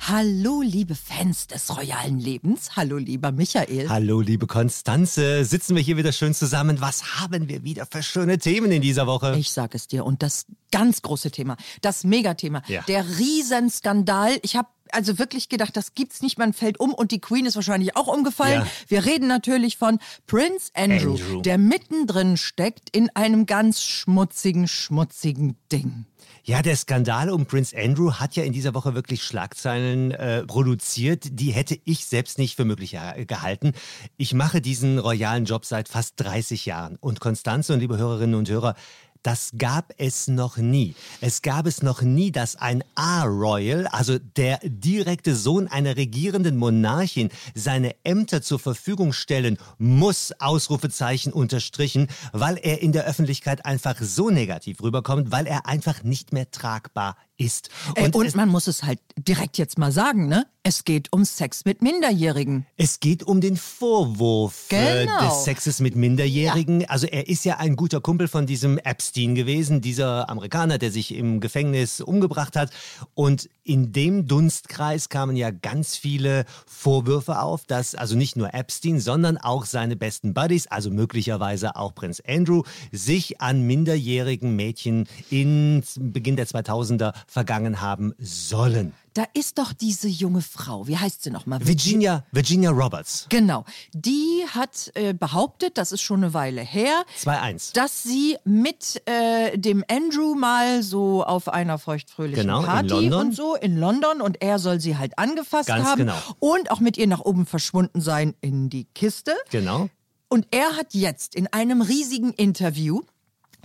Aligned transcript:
Hallo, 0.00 0.62
liebe 0.62 0.94
Fans 0.94 1.48
des 1.48 1.76
royalen 1.76 2.18
Lebens. 2.18 2.76
Hallo, 2.76 2.96
lieber 2.96 3.32
Michael. 3.32 3.88
Hallo, 3.90 4.20
liebe 4.20 4.46
Konstanze. 4.46 5.44
Sitzen 5.44 5.74
wir 5.74 5.82
hier 5.82 5.96
wieder 5.96 6.12
schön 6.12 6.34
zusammen. 6.34 6.80
Was 6.80 7.20
haben 7.20 7.48
wir 7.48 7.62
wieder 7.64 7.84
für 7.90 8.02
schöne 8.02 8.38
Themen 8.38 8.70
in 8.72 8.80
dieser 8.80 9.06
Woche? 9.06 9.36
Ich 9.38 9.50
sag 9.50 9.74
es 9.74 9.88
dir. 9.88 10.06
Und 10.06 10.22
das 10.22 10.46
ganz 10.70 11.02
große 11.02 11.30
Thema, 11.30 11.56
das 11.82 12.04
Megathema, 12.04 12.62
Ja. 12.68 12.82
der 12.82 13.04
Riesenskandal. 13.18 14.38
Ich 14.42 14.56
habe 14.56 14.68
also 14.92 15.18
wirklich 15.18 15.48
gedacht, 15.48 15.76
das 15.76 15.94
gibt's 15.94 16.22
nicht, 16.22 16.38
man 16.38 16.52
fällt 16.52 16.80
um 16.80 16.94
und 16.94 17.10
die 17.10 17.20
Queen 17.20 17.46
ist 17.46 17.56
wahrscheinlich 17.56 17.96
auch 17.96 18.06
umgefallen. 18.06 18.62
Ja. 18.62 18.66
Wir 18.88 19.04
reden 19.04 19.28
natürlich 19.28 19.76
von 19.76 19.98
Prince 20.26 20.70
Andrew, 20.74 21.14
Andrew. 21.14 21.42
der 21.42 21.58
mittendrin 21.58 22.36
steckt 22.36 22.94
in 22.94 23.10
einem 23.14 23.46
ganz 23.46 23.82
schmutzigen, 23.82 24.68
schmutzigen 24.68 25.56
Ding. 25.70 26.06
Ja, 26.48 26.62
der 26.62 26.76
Skandal 26.76 27.28
um 27.28 27.44
Prince 27.44 27.76
Andrew 27.76 28.14
hat 28.14 28.34
ja 28.34 28.42
in 28.42 28.54
dieser 28.54 28.72
Woche 28.72 28.94
wirklich 28.94 29.22
Schlagzeilen 29.22 30.12
äh, 30.12 30.46
produziert, 30.46 31.28
die 31.32 31.50
hätte 31.50 31.78
ich 31.84 32.06
selbst 32.06 32.38
nicht 32.38 32.56
für 32.56 32.64
möglich 32.64 32.96
gehalten. 33.26 33.72
Ich 34.16 34.32
mache 34.32 34.62
diesen 34.62 34.98
royalen 34.98 35.44
Job 35.44 35.66
seit 35.66 35.88
fast 35.88 36.14
30 36.16 36.64
Jahren 36.64 36.96
und 37.00 37.20
Konstanze 37.20 37.74
und 37.74 37.80
liebe 37.80 37.98
Hörerinnen 37.98 38.34
und 38.34 38.48
Hörer, 38.48 38.76
das 39.22 39.52
gab 39.58 39.92
es 39.98 40.28
noch 40.28 40.56
nie. 40.56 40.94
Es 41.20 41.42
gab 41.42 41.66
es 41.66 41.82
noch 41.82 42.02
nie, 42.02 42.32
dass 42.32 42.56
ein 42.56 42.84
A-Royal, 42.94 43.86
also 43.88 44.18
der 44.18 44.60
direkte 44.62 45.34
Sohn 45.34 45.68
einer 45.68 45.96
regierenden 45.96 46.56
Monarchin, 46.56 47.30
seine 47.54 47.94
Ämter 48.04 48.42
zur 48.42 48.58
Verfügung 48.58 49.12
stellen 49.12 49.58
muss, 49.78 50.32
Ausrufezeichen 50.38 51.32
unterstrichen, 51.32 52.08
weil 52.32 52.58
er 52.62 52.82
in 52.82 52.92
der 52.92 53.04
Öffentlichkeit 53.04 53.64
einfach 53.64 53.96
so 54.00 54.30
negativ 54.30 54.82
rüberkommt, 54.82 55.30
weil 55.30 55.46
er 55.46 55.66
einfach 55.66 56.02
nicht 56.02 56.32
mehr 56.32 56.50
tragbar 56.50 57.16
ist. 57.38 57.70
Und, 57.96 58.14
und 58.14 58.34
man 58.34 58.48
muss 58.48 58.66
es 58.66 58.82
halt 58.82 58.98
direkt 59.16 59.56
jetzt 59.58 59.78
mal 59.78 59.92
sagen, 59.92 60.28
ne? 60.28 60.46
Es 60.64 60.84
geht 60.84 61.10
um 61.14 61.24
Sex 61.24 61.64
mit 61.64 61.80
Minderjährigen. 61.80 62.66
es 62.76 63.00
geht 63.00 63.22
um 63.22 63.40
den 63.40 63.56
Vorwurf 63.56 64.66
äh, 64.70 65.06
Genau. 65.06 65.24
des 65.26 65.44
Sexes 65.44 65.80
mit 65.80 65.96
Minderjährigen. 65.96 66.84
Also 66.90 67.06
er 67.06 67.26
ist 67.28 67.44
ja 67.46 67.56
ein 67.56 67.74
guter 67.74 68.02
Kumpel 68.02 68.28
von 68.28 68.44
diesem 68.44 68.76
Epstein 68.76 69.34
gewesen, 69.34 69.80
dieser 69.80 70.28
Amerikaner, 70.28 70.76
der 70.76 70.90
sich 70.90 71.14
im 71.14 71.40
Gefängnis 71.40 72.02
umgebracht 72.02 72.54
hat. 72.54 72.70
Und 73.14 73.48
in 73.64 73.92
dem 73.92 74.26
Dunstkreis 74.26 75.08
kamen 75.08 75.36
ja 75.36 75.50
ganz 75.50 75.96
viele 75.96 76.44
Vorwürfe 76.66 77.40
auf, 77.40 77.64
dass 77.64 77.94
also 77.94 78.14
nicht 78.14 78.36
nur 78.36 78.52
Epstein, 78.52 79.00
sondern 79.00 79.38
auch 79.38 79.64
seine 79.64 79.96
besten 79.96 80.34
Buddies, 80.34 80.66
also 80.66 80.90
möglicherweise 80.90 81.76
auch 81.76 81.94
Prinz 81.94 82.20
Andrew, 82.26 82.62
sich 82.92 83.40
an 83.40 83.62
minderjährigen 83.62 84.54
Mädchen 84.54 85.06
in 85.30 85.82
Beginn 85.96 86.36
der 86.36 86.46
2000er 86.46 87.14
vergangen 87.28 87.80
haben 87.80 88.14
sollen. 88.18 88.92
Da 89.14 89.24
ist 89.34 89.58
doch 89.58 89.72
diese 89.72 90.08
junge 90.08 90.42
Frau, 90.42 90.86
wie 90.86 90.96
heißt 90.96 91.24
sie 91.24 91.30
nochmal? 91.30 91.66
Virginia, 91.66 92.24
Virginia 92.32 92.70
Roberts. 92.70 93.26
Genau. 93.28 93.64
Die 93.92 94.44
hat 94.54 94.92
äh, 94.94 95.12
behauptet, 95.12 95.76
das 95.76 95.92
ist 95.92 96.00
schon 96.02 96.22
eine 96.22 96.34
Weile 96.34 96.62
her, 96.62 97.04
2-1. 97.22 97.74
dass 97.74 98.02
sie 98.02 98.36
mit 98.44 99.02
äh, 99.06 99.58
dem 99.58 99.84
Andrew 99.90 100.34
mal 100.34 100.82
so 100.82 101.24
auf 101.24 101.48
einer 101.48 101.78
feuchtfröhlichen 101.78 102.42
Genau, 102.44 102.62
Party 102.62 103.12
und 103.12 103.34
so 103.34 103.56
in 103.56 103.76
London 103.76 104.20
und 104.20 104.40
er 104.40 104.58
soll 104.58 104.80
sie 104.80 104.96
halt 104.96 105.18
angefasst 105.18 105.68
Ganz 105.68 105.84
haben 105.84 105.98
genau. 105.98 106.16
und 106.38 106.70
auch 106.70 106.80
mit 106.80 106.96
ihr 106.96 107.08
nach 107.08 107.20
oben 107.20 107.44
verschwunden 107.44 108.00
sein 108.00 108.34
in 108.40 108.70
die 108.70 108.84
Kiste. 108.94 109.34
Genau. 109.50 109.88
Und 110.28 110.46
er 110.50 110.76
hat 110.76 110.94
jetzt 110.94 111.34
in 111.34 111.46
einem 111.48 111.82
riesigen 111.82 112.32
Interview, 112.34 113.02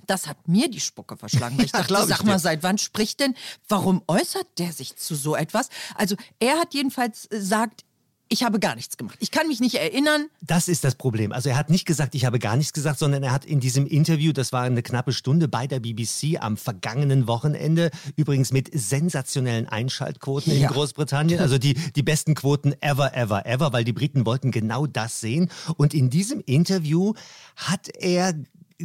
das 0.07 0.27
hat 0.27 0.47
mir 0.47 0.69
die 0.69 0.79
Spucke 0.79 1.17
verschlagen. 1.17 1.57
weil 1.57 1.65
Ich 1.65 1.71
Ja, 1.73 1.79
dachte, 1.83 1.93
ich 1.93 2.07
sag 2.17 2.23
mal, 2.25 2.33
dir. 2.33 2.39
seit 2.39 2.63
wann 2.63 2.77
spricht 2.77 3.19
denn, 3.19 3.35
warum 3.67 4.01
äußert 4.07 4.47
der 4.59 4.71
sich 4.73 4.95
zu 4.95 5.15
so 5.15 5.35
etwas? 5.35 5.69
Also 5.95 6.15
er 6.39 6.57
hat 6.59 6.73
jedenfalls 6.73 7.25
äh, 7.31 7.39
sagt, 7.41 7.85
ich 8.29 8.41
habe 8.43 8.59
gar 8.59 8.73
nichts 8.75 8.97
gemacht. 8.97 9.15
Ich 9.19 9.29
kann 9.29 9.47
mich 9.47 9.59
nicht 9.59 9.75
erinnern. 9.75 10.25
Das 10.41 10.67
ist 10.67 10.83
das 10.83 10.95
Problem. 10.95 11.31
Also 11.31 11.49
er 11.49 11.57
hat 11.57 11.69
nicht 11.69 11.85
gesagt, 11.85 12.15
ich 12.15 12.25
habe 12.25 12.39
gar 12.39 12.55
nichts 12.57 12.73
gesagt, 12.73 12.97
sondern 12.97 13.21
er 13.21 13.31
hat 13.31 13.45
in 13.45 13.59
diesem 13.59 13.85
Interview, 13.85 14.31
das 14.31 14.51
war 14.51 14.63
eine 14.63 14.81
knappe 14.81 15.13
Stunde 15.13 15.47
bei 15.47 15.67
der 15.67 15.79
BBC 15.79 16.37
am 16.41 16.57
vergangenen 16.57 17.27
Wochenende, 17.27 17.91
übrigens 18.15 18.51
mit 18.51 18.71
sensationellen 18.73 19.67
Einschaltquoten 19.67 20.51
Ja. 20.57 20.67
in 20.67 20.73
Großbritannien, 20.73 21.41
also 21.41 21.59
die, 21.59 21.75
die 21.75 22.01
besten 22.01 22.33
Quoten 22.33 22.73
ever, 22.81 23.13
ever, 23.15 23.45
ever, 23.45 23.71
weil 23.71 23.83
die 23.83 23.93
Briten 23.93 24.25
wollten 24.25 24.49
genau 24.49 24.87
das 24.87 25.19
sehen. 25.19 25.51
Und 25.77 25.93
in 25.93 26.09
diesem 26.09 26.41
Interview 26.41 27.13
hat 27.55 27.89
er 27.99 28.33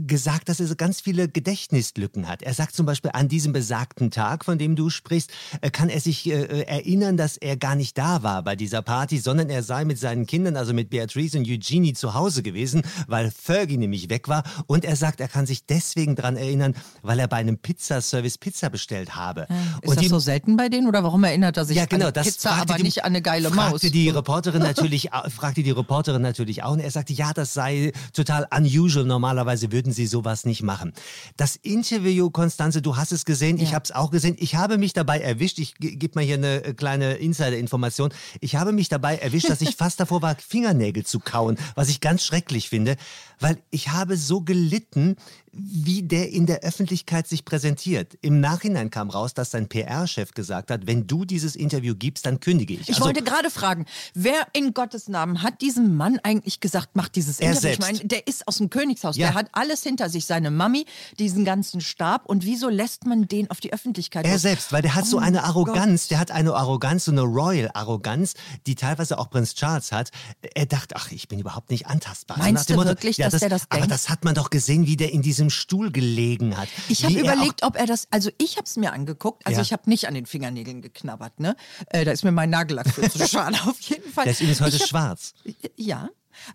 gesagt, 0.07 0.49
dass 0.49 0.61
er 0.61 0.67
so 0.67 0.77
ganz 0.77 1.01
viele 1.01 1.29
Gedächtnislücken 1.29 2.29
hat. 2.29 2.43
Er 2.43 2.55
sagt 2.55 2.75
zum 2.75 2.87
Beispiel, 2.87 3.11
an 3.15 3.29
diesem 3.29 3.53
besagten 3.53 4.11
Tag, 4.11 4.45
von 4.45 4.59
dem 4.59 4.77
du 4.77 4.91
sprichst, 4.91 5.31
äh, 5.61 5.71
kann 5.71 5.89
er 5.89 6.01
sich 6.01 6.27
äh, 6.31 6.63
erinnern, 6.63 7.17
dass 7.17 7.37
er 7.37 7.57
gar 7.57 7.75
nicht 7.75 7.97
da 7.99 8.23
war 8.23 8.43
bei 8.43 8.57
dieser 8.57 8.83
Party, 8.83 9.19
sondern 9.19 9.51
er 9.51 9.63
sei 9.63 9.85
mit 9.85 9.99
seinen 9.99 10.27
Kindern, 10.27 10.57
also 10.57 10.73
mit 10.75 10.91
Beatrice 10.91 11.39
und 11.39 11.49
Eugenie 11.49 11.93
zu 11.95 12.15
Hause 12.15 12.43
gewesen, 12.43 12.83
weil 13.07 13.31
Fergie 13.31 13.77
nämlich 13.77 14.11
weg 14.11 14.29
war. 14.29 14.45
Und 14.67 14.85
er 14.85 14.97
sagt, 14.97 15.21
er 15.21 15.29
kann 15.29 15.47
sich 15.47 15.67
deswegen 15.67 16.17
daran 16.17 16.37
erinnern, 16.37 16.75
weil 17.03 17.19
er 17.19 17.29
bei 17.29 17.37
einem 17.37 17.59
Pizzaservice 17.59 18.39
Pizza 18.39 18.71
bestellt 18.71 19.17
habe. 19.17 19.43
Ist 19.83 19.89
und 19.89 19.97
das 19.97 20.03
die- 20.03 20.09
so 20.09 20.19
selten 20.19 20.57
bei 20.57 20.69
denen 20.69 20.87
oder 20.89 21.03
warum 21.03 21.25
erinnert 21.25 21.57
er 21.57 21.65
sich 21.65 21.77
ja, 21.77 21.87
genau, 21.87 22.09
an 22.09 22.13
das 22.13 22.27
Pizza, 22.27 22.53
aber 22.53 22.75
die, 22.75 22.83
nicht 22.85 23.05
an 23.05 23.13
eine 23.13 23.23
geile 23.23 23.51
fragte 23.51 23.73
Maus? 23.73 23.81
die 23.81 24.09
Reporterin 24.09 24.63
natürlich, 24.63 25.11
fragte 25.35 25.63
die 25.63 25.71
Reporterin 25.71 26.23
natürlich 26.23 26.63
auch 26.63 26.73
und 26.73 26.81
er 26.81 26.91
sagte, 26.91 27.13
ja, 27.13 27.33
das 27.33 27.55
sei 27.55 27.93
total 28.13 28.47
unusual. 28.55 29.05
Normalerweise 29.05 29.73
würden 29.73 29.88
sie 29.93 30.07
sowas 30.07 30.45
nicht 30.45 30.63
machen. 30.63 30.93
Das 31.37 31.57
Interview, 31.57 32.31
Konstanze, 32.31 32.83
du 32.83 32.97
hast 32.97 33.13
es 33.13 33.25
gesehen, 33.25 33.57
ich 33.59 33.71
Ja. 33.71 33.75
habe 33.77 33.85
es 33.85 33.93
auch 33.93 34.11
gesehen. 34.11 34.37
Ich 34.39 34.55
habe 34.55 34.79
mich 34.79 34.93
dabei 34.93 35.21
erwischt. 35.21 35.59
Ich 35.59 35.75
ge- 35.77 35.97
gebe 35.97 36.13
mal 36.17 36.25
hier 36.25 36.35
eine 36.37 36.65
äh, 36.65 36.75
kleine 36.75 37.15
Insider-Information. 37.15 38.13
Ich 38.41 38.57
habe 38.57 38.73
mich 38.73 38.89
dabei 38.89 39.17
erwischt, 39.17 39.49
dass 39.51 39.61
ich 39.61 39.77
fast 39.77 40.01
davor 40.01 40.23
war, 40.23 40.37
Fingernägel 40.37 41.05
zu 41.05 41.19
kauen, 41.21 41.59
was 41.75 41.89
ich 41.89 42.01
ganz 42.01 42.25
schrecklich 42.25 42.69
finde, 42.69 42.97
weil 43.41 43.59
ich 43.71 43.89
habe 43.91 44.17
so 44.17 44.41
gelitten, 44.41 45.17
wie 45.53 46.03
der 46.03 46.31
in 46.31 46.47
der 46.47 46.61
Öffentlichkeit 46.61 47.27
sich 47.27 47.45
präsentiert. 47.45 48.17
Im 48.21 48.39
Nachhinein 48.39 48.91
kam 48.91 49.11
raus, 49.11 49.35
dass 49.35 49.51
sein 49.51 49.69
PR-Chef 49.69 50.33
gesagt 50.33 50.71
hat, 50.71 50.87
wenn 50.87 51.07
du 51.07 51.25
dieses 51.25 51.57
Interview 51.57 51.95
gibst, 51.97 52.27
dann 52.27 52.39
kündige 52.39 52.75
ich. 52.75 52.83
Ich 52.83 52.89
Also, 52.91 53.05
wollte 53.07 53.23
gerade 53.25 53.51
fragen, 53.51 53.87
wer 54.15 54.47
in 54.53 54.73
Gottes 54.75 55.09
Namen 55.09 55.43
hat 55.43 55.61
diesem 55.63 55.97
Mann 55.97 56.21
eigentlich 56.23 56.61
gesagt, 56.61 56.95
macht 56.95 57.17
dieses 57.17 57.41
Er 57.41 57.49
Interview? 57.51 57.61
selbst. 57.63 57.79
Ich 57.91 57.97
meine, 57.99 58.09
der 58.09 58.27
ist 58.29 58.47
aus 58.47 58.59
dem 58.59 58.71
Königshaus, 58.71 59.17
Ja. 59.17 59.29
der 59.29 59.35
hat 59.35 59.49
alles 59.53 59.83
hinter 59.83 60.09
sich, 60.11 60.27
seine 60.27 60.51
Mami, 60.53 60.85
diesen 61.19 61.45
ganzen 61.45 61.81
Stab 61.81 62.27
und 62.27 62.45
wieso 62.45 62.69
lässt 62.69 63.07
man 63.07 63.27
den 63.27 63.51
auf 63.51 63.59
die 63.61 63.73
Öffentlichkeit? 63.73 64.27
Er 64.27 64.35
los? 64.35 64.43
selbst, 64.43 64.73
weil 64.73 64.83
der 64.83 64.95
hat 64.95 65.07
so 65.07 65.17
Oh 65.17 65.21
eine 65.21 65.39
mein 65.39 65.45
Arroganz, 65.47 66.07
der 66.09 66.21
hat 66.21 66.31
eine 66.31 66.55
Arroganz, 66.55 67.07
so 67.07 67.11
eine 67.13 67.23
Royal-Arroganz, 67.23 68.35
die 68.67 68.75
teilweise 68.77 69.19
auch 69.19 69.29
Prinz 69.31 69.55
Charles 69.55 69.91
hat. 69.93 70.11
Er 70.55 70.67
dachte, 70.67 70.95
ach, 70.97 71.11
ich 71.11 71.27
bin 71.27 71.39
überhaupt 71.41 71.71
nicht 71.71 71.87
antastbar. 71.87 72.37
So 72.37 72.43
Meinst 72.45 72.69
dem 72.69 72.77
du 72.79 72.85
wirklich, 72.85 73.17
dass 73.33 73.41
der 73.41 73.49
das 73.51 73.63
Aber 73.69 73.81
denkt? 73.81 73.93
das 73.93 74.09
hat 74.09 74.25
man 74.25 74.35
doch 74.35 74.51
gesehen, 74.51 74.87
wie 74.87 74.97
der 74.97 75.13
in 75.13 75.23
diesem 75.23 75.51
Stuhl 75.51 75.91
gelegen 75.91 76.57
hat. 76.57 76.69
Ich 76.89 77.05
habe 77.05 77.15
er 77.15 77.21
überlegt, 77.21 77.63
ob 77.63 77.77
er 77.77 77.87
das, 77.87 78.07
also 78.11 78.31
ich 78.39 78.57
habe 78.57 78.65
es 78.67 78.77
mir 78.77 78.93
angeguckt, 78.93 79.47
also 79.47 79.59
Ja. 79.59 79.63
ich 79.63 79.73
habe 79.73 79.89
nicht 79.89 80.09
an 80.09 80.15
den 80.15 80.27
Fingernägeln 80.27 80.83
geknabbert, 80.83 81.41
ne? 81.41 81.57
Äh, 81.89 82.05
da 82.05 82.13
ist 82.13 82.25
mir 82.25 82.33
mein 82.33 82.51
Nagellack 82.51 82.89
für 82.89 83.09
zu 83.11 83.19
schade, 83.29 83.57
auf 83.67 83.81
jeden 83.81 84.11
Fall. 84.11 84.25
Der 84.25 84.33
ist 84.33 84.41
übrigens 84.41 84.61
heute 84.61 84.79
hab- 84.79 84.89
schwarz. 84.89 85.35
Ja, 85.77 86.09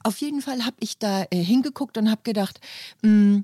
auf 0.04 0.18
jeden 0.20 0.42
Fall 0.42 0.66
habe 0.66 0.76
ich 0.80 0.98
da 0.98 1.26
äh, 1.30 1.38
hingeguckt 1.44 1.98
und 1.98 2.10
habe 2.10 2.22
gedacht, 2.24 2.60
mh, 3.02 3.42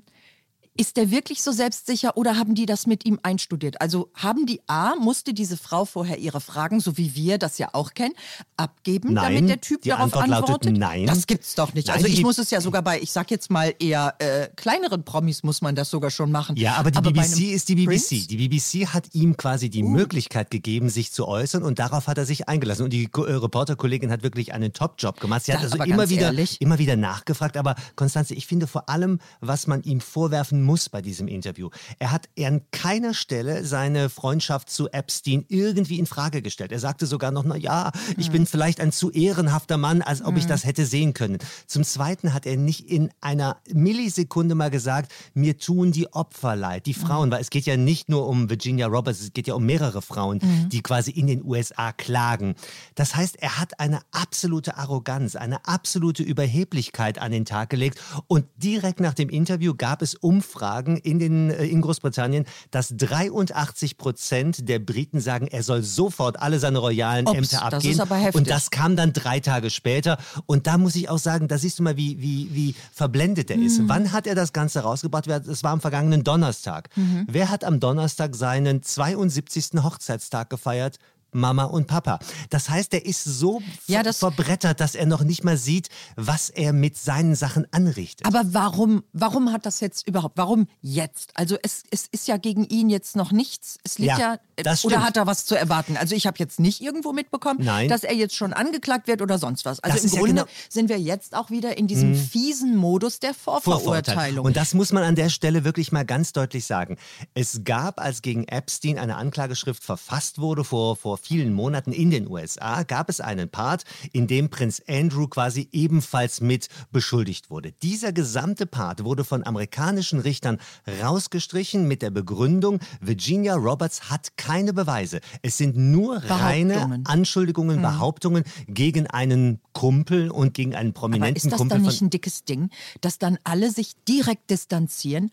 ist 0.76 0.96
der 0.96 1.10
wirklich 1.10 1.42
so 1.42 1.52
selbstsicher 1.52 2.16
oder 2.16 2.36
haben 2.38 2.54
die 2.54 2.64
das 2.64 2.86
mit 2.86 3.04
ihm 3.04 3.18
einstudiert? 3.22 3.80
Also 3.80 4.10
haben 4.14 4.46
die 4.46 4.60
A, 4.66 4.94
musste 4.94 5.34
diese 5.34 5.56
Frau 5.56 5.84
vorher 5.84 6.18
ihre 6.18 6.40
Fragen, 6.40 6.80
so 6.80 6.96
wie 6.96 7.14
wir 7.14 7.38
das 7.38 7.58
ja 7.58 7.70
auch 7.72 7.92
kennen, 7.92 8.14
abgeben, 8.56 9.12
Nein, 9.14 9.34
damit 9.34 9.48
der 9.50 9.60
Typ 9.60 9.82
die 9.82 9.88
darauf 9.90 10.04
Antwort 10.04 10.28
lautet 10.28 10.48
antwortet? 10.48 10.76
nein. 10.78 11.06
Das 11.06 11.26
gibt's 11.26 11.54
doch 11.54 11.74
nicht. 11.74 11.88
Nein, 11.88 11.96
also 11.96 12.06
ich 12.08 12.22
muss 12.22 12.38
es 12.38 12.50
ja 12.50 12.60
sogar 12.60 12.82
bei, 12.82 13.00
ich 13.00 13.10
sag 13.12 13.30
jetzt 13.30 13.50
mal 13.50 13.74
eher 13.78 14.14
äh, 14.20 14.48
kleineren 14.56 15.04
Promis 15.04 15.42
muss 15.42 15.60
man 15.60 15.74
das 15.74 15.90
sogar 15.90 16.10
schon 16.10 16.30
machen. 16.30 16.56
Ja, 16.56 16.74
aber 16.76 16.90
die 16.90 17.00
bei 17.00 17.10
BBC 17.10 17.52
ist 17.52 17.68
die 17.68 17.74
BBC. 17.74 17.86
Prince? 17.86 18.28
Die 18.28 18.36
BBC 18.48 18.86
hat 18.88 19.14
ihm 19.14 19.36
quasi 19.36 19.70
die 19.70 19.82
Möglichkeit 19.82 20.50
gegeben, 20.50 20.88
sich 20.88 21.12
zu 21.12 21.26
äußern 21.26 21.62
und 21.62 21.78
darauf 21.78 22.06
hat 22.06 22.16
er 22.18 22.26
sich 22.26 22.48
eingelassen. 22.48 22.84
Und 22.84 22.92
die 22.92 23.04
äh, 23.04 23.18
Reporterkollegin 23.32 24.10
hat 24.10 24.22
wirklich 24.22 24.52
einen 24.54 24.72
Top-Job 24.72 25.20
gemacht. 25.20 25.44
Sie 25.44 25.52
hat 25.52 25.62
Das 25.62 25.72
also 25.72 25.82
aber 25.82 25.92
immer 25.92 26.08
wieder, 26.08 26.26
ehrlich. 26.26 26.60
immer 26.60 26.78
wieder 26.78 26.96
nachgefragt. 26.96 27.56
Aber 27.56 27.74
Konstanze, 27.96 28.34
ich 28.34 28.46
finde 28.46 28.66
vor 28.66 28.88
allem, 28.88 29.18
was 29.40 29.66
man 29.66 29.82
ihm 29.82 30.00
vorwerfen 30.00 30.59
machen 30.60 30.70
muss 30.70 30.88
bei 30.88 31.02
diesem 31.02 31.28
Interview. 31.28 31.70
Er 31.98 32.12
hat 32.12 32.28
an 32.38 32.62
keiner 32.70 33.14
Stelle 33.14 33.64
seine 33.64 34.08
Freundschaft 34.08 34.70
zu 34.70 34.88
Epstein 34.90 35.44
irgendwie 35.48 35.98
in 35.98 36.06
Frage 36.06 36.42
gestellt. 36.42 36.72
Er 36.72 36.78
sagte 36.78 37.06
sogar 37.06 37.30
noch, 37.30 37.44
na 37.44 37.56
ja, 37.56 37.90
ich 38.16 38.28
mhm. 38.28 38.32
bin 38.32 38.46
vielleicht 38.46 38.80
ein 38.80 38.92
zu 38.92 39.10
ehrenhafter 39.10 39.76
Mann, 39.76 40.02
als 40.02 40.22
ob 40.22 40.32
mhm. 40.32 40.38
ich 40.38 40.46
das 40.46 40.64
hätte 40.64 40.86
sehen 40.86 41.14
können. 41.14 41.38
Zum 41.66 41.84
Zweiten 41.84 42.32
hat 42.32 42.46
er 42.46 42.56
nicht 42.56 42.88
in 42.88 43.10
einer 43.20 43.56
Millisekunde 43.72 44.54
mal 44.54 44.70
gesagt, 44.70 45.12
mir 45.34 45.58
tun 45.58 45.92
die 45.92 46.12
Opfer 46.12 46.56
leid, 46.56 46.86
die 46.86 46.94
Frauen, 46.94 47.28
mhm. 47.28 47.32
weil 47.32 47.40
es 47.40 47.50
geht 47.50 47.66
ja 47.66 47.76
nicht 47.76 48.08
nur 48.08 48.28
um 48.28 48.48
Virginia 48.48 48.86
Roberts, 48.86 49.20
es 49.20 49.32
geht 49.32 49.46
ja 49.46 49.54
um 49.54 49.64
mehrere 49.64 50.02
Frauen, 50.02 50.40
die 50.68 50.82
quasi 50.82 51.10
in 51.10 51.26
den 51.26 51.44
USA 51.44 51.92
klagen. 51.92 52.54
Das 52.94 53.16
heißt, 53.16 53.36
er 53.36 53.58
hat 53.58 53.80
eine 53.80 54.00
absolute 54.12 54.76
Arroganz, 54.76 55.36
eine 55.36 55.66
absolute 55.66 56.22
Überheblichkeit 56.22 57.18
an 57.18 57.32
den 57.32 57.44
Tag 57.44 57.70
gelegt 57.70 58.00
und 58.26 58.46
direkt 58.56 59.00
nach 59.00 59.14
dem 59.14 59.28
Interview 59.28 59.74
gab 59.74 60.02
es 60.02 60.14
Umfragen 60.14 60.49
in, 60.96 61.18
den, 61.18 61.50
äh, 61.50 61.64
in 61.64 61.80
Großbritannien, 61.80 62.44
dass 62.70 62.94
83 62.96 63.96
Prozent 63.96 64.68
der 64.68 64.78
Briten 64.78 65.20
sagen, 65.20 65.46
er 65.46 65.62
soll 65.62 65.82
sofort 65.82 66.40
alle 66.40 66.58
seine 66.58 66.78
royalen 66.78 67.26
Ups, 67.26 67.36
Ämter 67.36 67.62
abgeben. 67.62 67.82
Das 67.82 67.92
ist 67.92 68.00
aber 68.00 68.16
heftig. 68.16 68.34
Und 68.34 68.50
das 68.50 68.70
kam 68.70 68.96
dann 68.96 69.12
drei 69.12 69.40
Tage 69.40 69.70
später. 69.70 70.18
Und 70.46 70.66
da 70.66 70.78
muss 70.78 70.94
ich 70.96 71.08
auch 71.08 71.18
sagen, 71.18 71.48
da 71.48 71.58
siehst 71.58 71.78
du 71.78 71.82
mal, 71.82 71.96
wie, 71.96 72.20
wie, 72.20 72.48
wie 72.52 72.74
verblendet 72.92 73.50
er 73.50 73.58
mhm. 73.58 73.66
ist. 73.66 73.80
Wann 73.84 74.12
hat 74.12 74.26
er 74.26 74.34
das 74.34 74.52
Ganze 74.52 74.80
rausgebracht? 74.80 75.26
Es 75.26 75.62
war 75.62 75.72
am 75.72 75.80
vergangenen 75.80 76.24
Donnerstag. 76.24 76.88
Mhm. 76.96 77.26
Wer 77.28 77.50
hat 77.50 77.64
am 77.64 77.80
Donnerstag 77.80 78.34
seinen 78.34 78.82
72. 78.82 79.82
Hochzeitstag 79.82 80.50
gefeiert? 80.50 80.98
Mama 81.32 81.64
und 81.64 81.86
Papa. 81.86 82.18
Das 82.50 82.70
heißt, 82.70 82.94
er 82.94 83.04
ist 83.06 83.24
so 83.24 83.62
ja, 83.86 84.02
das 84.02 84.18
verbrettert, 84.18 84.80
dass 84.80 84.94
er 84.94 85.06
noch 85.06 85.22
nicht 85.22 85.44
mal 85.44 85.56
sieht, 85.56 85.88
was 86.16 86.50
er 86.50 86.72
mit 86.72 86.96
seinen 86.96 87.34
Sachen 87.34 87.66
anrichtet. 87.72 88.26
Aber 88.26 88.42
warum, 88.52 89.02
warum 89.12 89.52
hat 89.52 89.66
das 89.66 89.80
jetzt 89.80 90.06
überhaupt, 90.06 90.36
warum 90.36 90.66
jetzt? 90.80 91.30
Also 91.34 91.56
es, 91.62 91.84
es 91.90 92.06
ist 92.10 92.28
ja 92.28 92.36
gegen 92.36 92.64
ihn 92.64 92.90
jetzt 92.90 93.16
noch 93.16 93.32
nichts. 93.32 93.78
Es 93.84 93.98
liegt 93.98 94.18
ja, 94.18 94.38
ja 94.64 94.74
oder 94.84 95.02
hat 95.02 95.16
er 95.16 95.26
was 95.26 95.46
zu 95.46 95.54
erwarten? 95.54 95.96
Also 95.96 96.14
ich 96.14 96.26
habe 96.26 96.36
jetzt 96.38 96.60
nicht 96.60 96.80
irgendwo 96.80 97.12
mitbekommen, 97.12 97.60
Nein. 97.62 97.88
dass 97.88 98.04
er 98.04 98.14
jetzt 98.14 98.34
schon 98.34 98.52
angeklagt 98.52 99.06
wird 99.06 99.22
oder 99.22 99.38
sonst 99.38 99.64
was. 99.64 99.80
Also 99.80 99.96
das 99.96 100.04
im 100.04 100.18
Grunde 100.18 100.36
ja 100.36 100.42
genau 100.42 100.50
sind 100.68 100.88
wir 100.88 100.98
jetzt 100.98 101.34
auch 101.34 101.50
wieder 101.50 101.78
in 101.78 101.86
diesem 101.86 102.14
hm. 102.14 102.20
fiesen 102.20 102.76
Modus 102.76 103.20
der 103.20 103.34
Vorverurteilung. 103.34 104.46
Und 104.46 104.56
das 104.56 104.74
muss 104.74 104.92
man 104.92 105.02
an 105.02 105.14
der 105.14 105.28
Stelle 105.28 105.64
wirklich 105.64 105.92
mal 105.92 106.04
ganz 106.04 106.32
deutlich 106.32 106.64
sagen. 106.64 106.96
Es 107.34 107.62
gab, 107.64 108.00
als 108.00 108.22
gegen 108.22 108.44
Epstein 108.44 108.98
eine 108.98 109.16
Anklageschrift 109.16 109.82
verfasst 109.82 110.38
wurde 110.38 110.64
vor, 110.64 110.96
vor 110.96 111.18
vielen 111.20 111.52
Monaten 111.52 111.92
in 111.92 112.10
den 112.10 112.28
USA 112.28 112.82
gab 112.82 113.08
es 113.08 113.20
einen 113.20 113.48
Part, 113.48 113.84
in 114.12 114.26
dem 114.26 114.50
Prinz 114.50 114.82
Andrew 114.88 115.28
quasi 115.28 115.68
ebenfalls 115.72 116.40
mit 116.40 116.68
beschuldigt 116.90 117.50
wurde. 117.50 117.72
Dieser 117.82 118.12
gesamte 118.12 118.66
Part 118.66 119.04
wurde 119.04 119.24
von 119.24 119.46
amerikanischen 119.46 120.20
Richtern 120.20 120.58
rausgestrichen 121.02 121.86
mit 121.86 122.02
der 122.02 122.10
Begründung, 122.10 122.80
Virginia 123.00 123.54
Roberts 123.54 124.10
hat 124.10 124.36
keine 124.36 124.72
Beweise. 124.72 125.20
Es 125.42 125.58
sind 125.58 125.76
nur 125.76 126.16
reine 126.16 127.00
Anschuldigungen, 127.04 127.76
hm. 127.76 127.82
Behauptungen 127.82 128.44
gegen 128.66 129.06
einen 129.06 129.60
Kumpel 129.72 130.30
und 130.30 130.54
gegen 130.54 130.74
einen 130.74 130.92
prominenten 130.92 131.34
Kumpel. 131.34 131.34
Aber 131.34 131.36
ist 131.36 131.52
das 131.52 131.58
Kumpel 131.58 131.76
dann 131.78 131.86
nicht 131.86 132.02
ein 132.02 132.10
dickes 132.10 132.44
Ding, 132.44 132.70
dass 133.00 133.18
dann 133.18 133.38
alle 133.44 133.70
sich 133.70 133.94
direkt 134.08 134.50
distanzieren? 134.50 135.30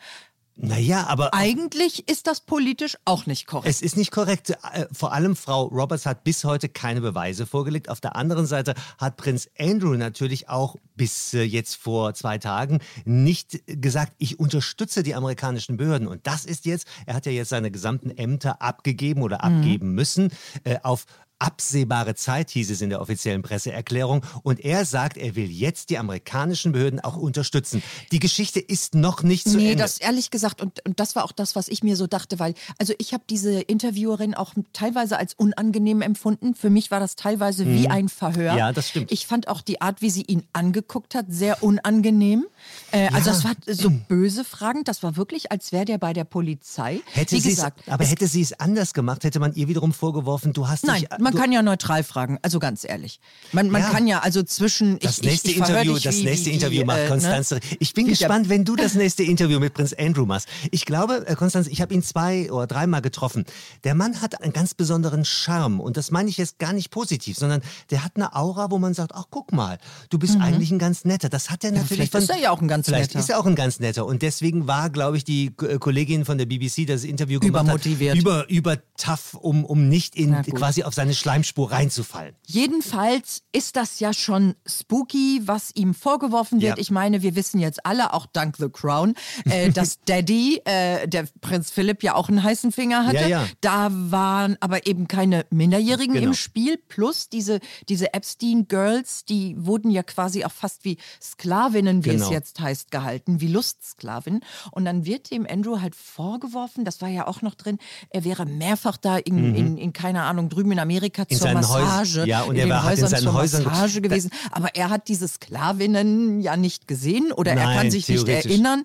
Naja, 0.59 1.05
aber. 1.07 1.33
Eigentlich 1.35 2.09
ist 2.09 2.25
das 2.25 2.41
politisch 2.41 2.97
auch 3.05 3.27
nicht 3.27 3.45
korrekt. 3.45 3.69
Es 3.69 3.81
ist 3.83 3.95
nicht 3.95 4.11
korrekt. 4.11 4.49
Äh, 4.49 4.85
vor 4.91 5.13
allem 5.13 5.35
Frau 5.35 5.65
Roberts 5.65 6.07
hat 6.07 6.23
bis 6.23 6.43
heute 6.43 6.67
keine 6.67 6.99
Beweise 6.99 7.45
vorgelegt. 7.45 7.89
Auf 7.89 8.01
der 8.01 8.15
anderen 8.15 8.47
Seite 8.47 8.73
hat 8.97 9.17
Prinz 9.17 9.49
Andrew 9.59 9.95
natürlich 9.95 10.49
auch 10.49 10.75
bis 10.95 11.33
äh, 11.35 11.43
jetzt 11.43 11.75
vor 11.75 12.15
zwei 12.15 12.39
Tagen 12.39 12.79
nicht 13.05 13.61
gesagt, 13.67 14.13
ich 14.17 14.39
unterstütze 14.39 15.03
die 15.03 15.13
amerikanischen 15.13 15.77
Behörden. 15.77 16.07
Und 16.07 16.25
das 16.25 16.43
ist 16.43 16.65
jetzt, 16.65 16.87
er 17.05 17.13
hat 17.13 17.27
ja 17.27 17.31
jetzt 17.31 17.49
seine 17.49 17.69
gesamten 17.69 18.09
Ämter 18.09 18.61
abgegeben 18.61 19.21
oder 19.21 19.37
mhm. 19.45 19.57
abgeben 19.57 19.91
müssen, 19.93 20.31
äh, 20.63 20.77
auf 20.81 21.05
absehbare 21.39 22.15
Zeit, 22.15 22.49
hieß 22.49 22.71
es 22.71 22.81
in 22.81 22.89
der 22.89 23.01
offiziellen 23.01 23.41
Presseerklärung. 23.41 24.23
Und 24.43 24.59
er 24.63 24.85
sagt, 24.85 25.17
er 25.17 25.35
will 25.35 25.49
jetzt 25.49 25.89
die 25.89 25.97
amerikanischen 25.97 26.71
Behörden 26.71 26.99
auch 26.99 27.15
unterstützen. 27.15 27.83
Die 28.11 28.19
Geschichte 28.19 28.59
ist 28.59 28.95
noch 28.95 29.23
nicht 29.23 29.43
zu 29.43 29.57
nee, 29.57 29.71
Ende. 29.71 29.75
Nee, 29.75 29.75
das 29.75 29.99
ehrlich 29.99 30.31
gesagt, 30.31 30.61
und, 30.61 30.85
und 30.85 30.99
das 30.99 31.15
war 31.15 31.23
auch 31.23 31.31
das, 31.31 31.55
was 31.55 31.67
ich 31.67 31.83
mir 31.83 31.95
so 31.95 32.07
dachte, 32.07 32.39
weil, 32.39 32.53
also 32.79 32.93
ich 32.97 33.13
habe 33.13 33.23
diese 33.29 33.61
Interviewerin 33.61 34.33
auch 34.33 34.53
teilweise 34.73 35.17
als 35.17 35.33
unangenehm 35.35 36.01
empfunden. 36.01 36.55
Für 36.55 36.69
mich 36.69 36.91
war 36.91 36.99
das 36.99 37.15
teilweise 37.15 37.65
hm. 37.65 37.73
wie 37.73 37.85
mhm. 37.85 37.91
ein 37.91 38.09
Verhör. 38.09 38.55
Ja, 38.55 38.71
das 38.71 38.89
stimmt. 38.89 39.11
Ich 39.11 39.27
fand 39.27 39.47
auch 39.47 39.61
die 39.61 39.81
Art, 39.81 40.01
wie 40.01 40.09
sie 40.09 40.23
ihn 40.23 40.43
angeguckt 40.53 41.15
hat, 41.15 41.27
sehr 41.29 41.63
unangenehm. 41.63 42.45
Äh, 42.91 43.05
ja. 43.05 43.11
Also 43.13 43.29
es 43.31 43.43
war 43.43 43.53
so 43.67 43.89
böse 43.89 44.43
Fragen, 44.43 44.83
das 44.83 45.03
war 45.03 45.17
wirklich, 45.17 45.51
als 45.51 45.71
wäre 45.71 45.85
der 45.85 45.97
bei 45.97 46.13
der 46.13 46.23
Polizei. 46.23 47.01
Hätte 47.13 47.35
wie 47.35 47.41
gesagt, 47.41 47.87
aber 47.87 48.05
hätte 48.05 48.27
sie 48.27 48.41
es 48.41 48.59
anders 48.59 48.93
gemacht, 48.93 49.23
hätte 49.23 49.39
man 49.39 49.53
ihr 49.53 49.67
wiederum 49.67 49.93
vorgeworfen, 49.93 50.53
du 50.53 50.67
hast 50.67 50.85
Nein, 50.85 51.01
dich 51.01 51.11
man 51.31 51.41
kann 51.41 51.51
ja 51.51 51.61
neutral 51.61 52.03
fragen, 52.03 52.37
also 52.41 52.59
ganz 52.59 52.83
ehrlich. 52.83 53.19
Man, 53.51 53.69
man 53.69 53.81
ja. 53.81 53.89
kann 53.89 54.07
ja 54.07 54.19
also 54.19 54.43
zwischen. 54.43 54.99
Das 54.99 55.19
ich, 55.19 55.23
nächste 55.23 55.49
ich, 55.49 55.57
ich 55.57 55.61
Interview, 55.61 55.93
dich, 55.93 56.03
das 56.03 56.17
wie, 56.17 56.23
nächste 56.23 56.49
wie, 56.49 56.53
Interview 56.53 56.85
macht 56.85 56.99
äh, 56.99 57.07
Konstanze. 57.07 57.55
Ne? 57.55 57.61
Ich 57.79 57.93
bin 57.93 58.05
wie 58.05 58.11
gespannt, 58.11 58.49
wenn 58.49 58.65
du 58.65 58.75
das 58.75 58.93
nächste 58.95 59.23
Interview 59.23 59.59
mit 59.59 59.73
Prinz 59.73 59.93
Andrew 59.93 60.25
machst. 60.25 60.47
Ich 60.71 60.85
glaube, 60.85 61.27
äh, 61.27 61.35
Konstanze, 61.35 61.69
ich 61.69 61.81
habe 61.81 61.93
ihn 61.93 62.03
zwei 62.03 62.51
oder 62.51 62.67
dreimal 62.67 63.01
getroffen. 63.01 63.45
Der 63.83 63.95
Mann 63.95 64.21
hat 64.21 64.41
einen 64.41 64.53
ganz 64.53 64.73
besonderen 64.73 65.25
Charme 65.25 65.79
und 65.79 65.97
das 65.97 66.11
meine 66.11 66.29
ich 66.29 66.37
jetzt 66.37 66.59
gar 66.59 66.73
nicht 66.73 66.91
positiv, 66.91 67.37
sondern 67.37 67.61
der 67.89 68.03
hat 68.03 68.13
eine 68.15 68.35
Aura, 68.35 68.71
wo 68.71 68.79
man 68.79 68.93
sagt, 68.93 69.11
ach 69.13 69.25
guck 69.29 69.51
mal, 69.51 69.77
du 70.09 70.17
bist 70.17 70.35
mhm. 70.35 70.41
eigentlich 70.41 70.71
ein 70.71 70.79
ganz 70.79 71.05
netter. 71.05 71.29
Das 71.29 71.49
hat 71.49 71.63
er 71.63 71.71
natürlich. 71.71 71.89
Vielleicht 71.89 72.11
von, 72.11 72.21
ist 72.21 72.29
er 72.29 72.37
ja 72.37 72.51
auch 72.51 72.61
ein 72.61 72.67
ganz 72.67 72.87
vielleicht 72.87 73.11
netter. 73.11 73.19
ist 73.19 73.29
er 73.29 73.39
auch 73.39 73.45
ein 73.45 73.55
ganz 73.55 73.79
netter 73.79 74.05
und 74.05 74.21
deswegen 74.21 74.67
war, 74.67 74.89
glaube 74.89 75.17
ich, 75.17 75.23
die 75.23 75.51
äh, 75.61 75.77
Kollegin 75.77 76.25
von 76.25 76.37
der 76.37 76.45
BBC, 76.45 76.87
das 76.87 77.03
Interview 77.03 77.39
gemacht 77.39 77.63
Übermotiviert. 77.63 78.15
hat, 78.15 78.21
über 78.21 78.49
über 78.49 78.77
tough, 78.97 79.33
um 79.33 79.65
um 79.65 79.87
nicht 79.89 80.15
in 80.15 80.41
quasi 80.43 80.83
auf 80.83 80.93
seine 80.93 81.13
Schleimspur 81.17 81.71
reinzufallen. 81.71 82.35
Jedenfalls 82.45 83.43
ist 83.51 83.75
das 83.75 83.99
ja 83.99 84.13
schon 84.13 84.55
spooky, 84.65 85.41
was 85.43 85.71
ihm 85.75 85.93
vorgeworfen 85.93 86.61
wird. 86.61 86.77
Ja. 86.77 86.81
Ich 86.81 86.91
meine, 86.91 87.21
wir 87.21 87.35
wissen 87.35 87.59
jetzt 87.59 87.85
alle, 87.85 88.13
auch 88.13 88.25
dank 88.25 88.57
The 88.57 88.69
Crown, 88.69 89.15
äh, 89.45 89.69
dass 89.71 89.99
Daddy, 90.05 90.61
äh, 90.65 91.07
der 91.07 91.27
Prinz 91.41 91.71
Philipp, 91.71 92.03
ja 92.03 92.15
auch 92.15 92.29
einen 92.29 92.43
heißen 92.43 92.71
Finger 92.71 93.05
hatte. 93.05 93.17
Ja, 93.17 93.27
ja. 93.27 93.47
Da 93.61 93.89
waren 93.91 94.57
aber 94.59 94.87
eben 94.87 95.07
keine 95.07 95.45
Minderjährigen 95.49 96.13
genau. 96.13 96.27
im 96.27 96.33
Spiel. 96.33 96.77
Plus 96.77 97.29
diese, 97.29 97.59
diese 97.89 98.13
Epstein-Girls, 98.13 99.25
die 99.25 99.55
wurden 99.57 99.91
ja 99.91 100.03
quasi 100.03 100.45
auch 100.45 100.51
fast 100.51 100.85
wie 100.85 100.97
Sklavinnen, 101.21 102.05
wie 102.05 102.11
genau. 102.11 102.25
es 102.25 102.31
jetzt 102.31 102.59
heißt, 102.59 102.91
gehalten, 102.91 103.41
wie 103.41 103.47
Lustsklavinnen. 103.47 104.41
Und 104.71 104.85
dann 104.85 105.05
wird 105.05 105.31
dem 105.31 105.45
Andrew 105.49 105.81
halt 105.81 105.95
vorgeworfen, 105.95 106.85
das 106.85 107.01
war 107.01 107.09
ja 107.09 107.27
auch 107.27 107.41
noch 107.41 107.55
drin, 107.55 107.79
er 108.09 108.23
wäre 108.23 108.45
mehrfach 108.45 108.97
da 108.97 109.17
in, 109.17 109.49
mhm. 109.49 109.55
in, 109.55 109.77
in 109.77 109.93
keine 109.93 110.23
Ahnung, 110.23 110.49
drüben 110.49 110.71
in 110.71 110.79
Amerika 110.79 111.06
in 111.09 111.37
zur 111.37 111.51
Massage. 111.51 112.25
Ja, 112.25 112.41
und 112.41 112.55
er 112.55 112.69
war, 112.69 112.83
hat 112.83 112.97
in 112.97 113.07
seinen 113.07 113.33
Häusern 113.33 113.63
Massage 113.63 114.01
gewesen. 114.01 114.31
Aber 114.51 114.75
er 114.75 114.89
hat 114.89 115.07
diese 115.07 115.27
Sklavinnen 115.27 116.41
ja 116.41 116.57
nicht 116.57 116.87
gesehen 116.87 117.31
oder 117.31 117.55
Nein, 117.55 117.67
er 117.67 117.75
kann 117.75 117.91
sich 117.91 118.07
nicht 118.07 118.27
erinnern. 118.27 118.83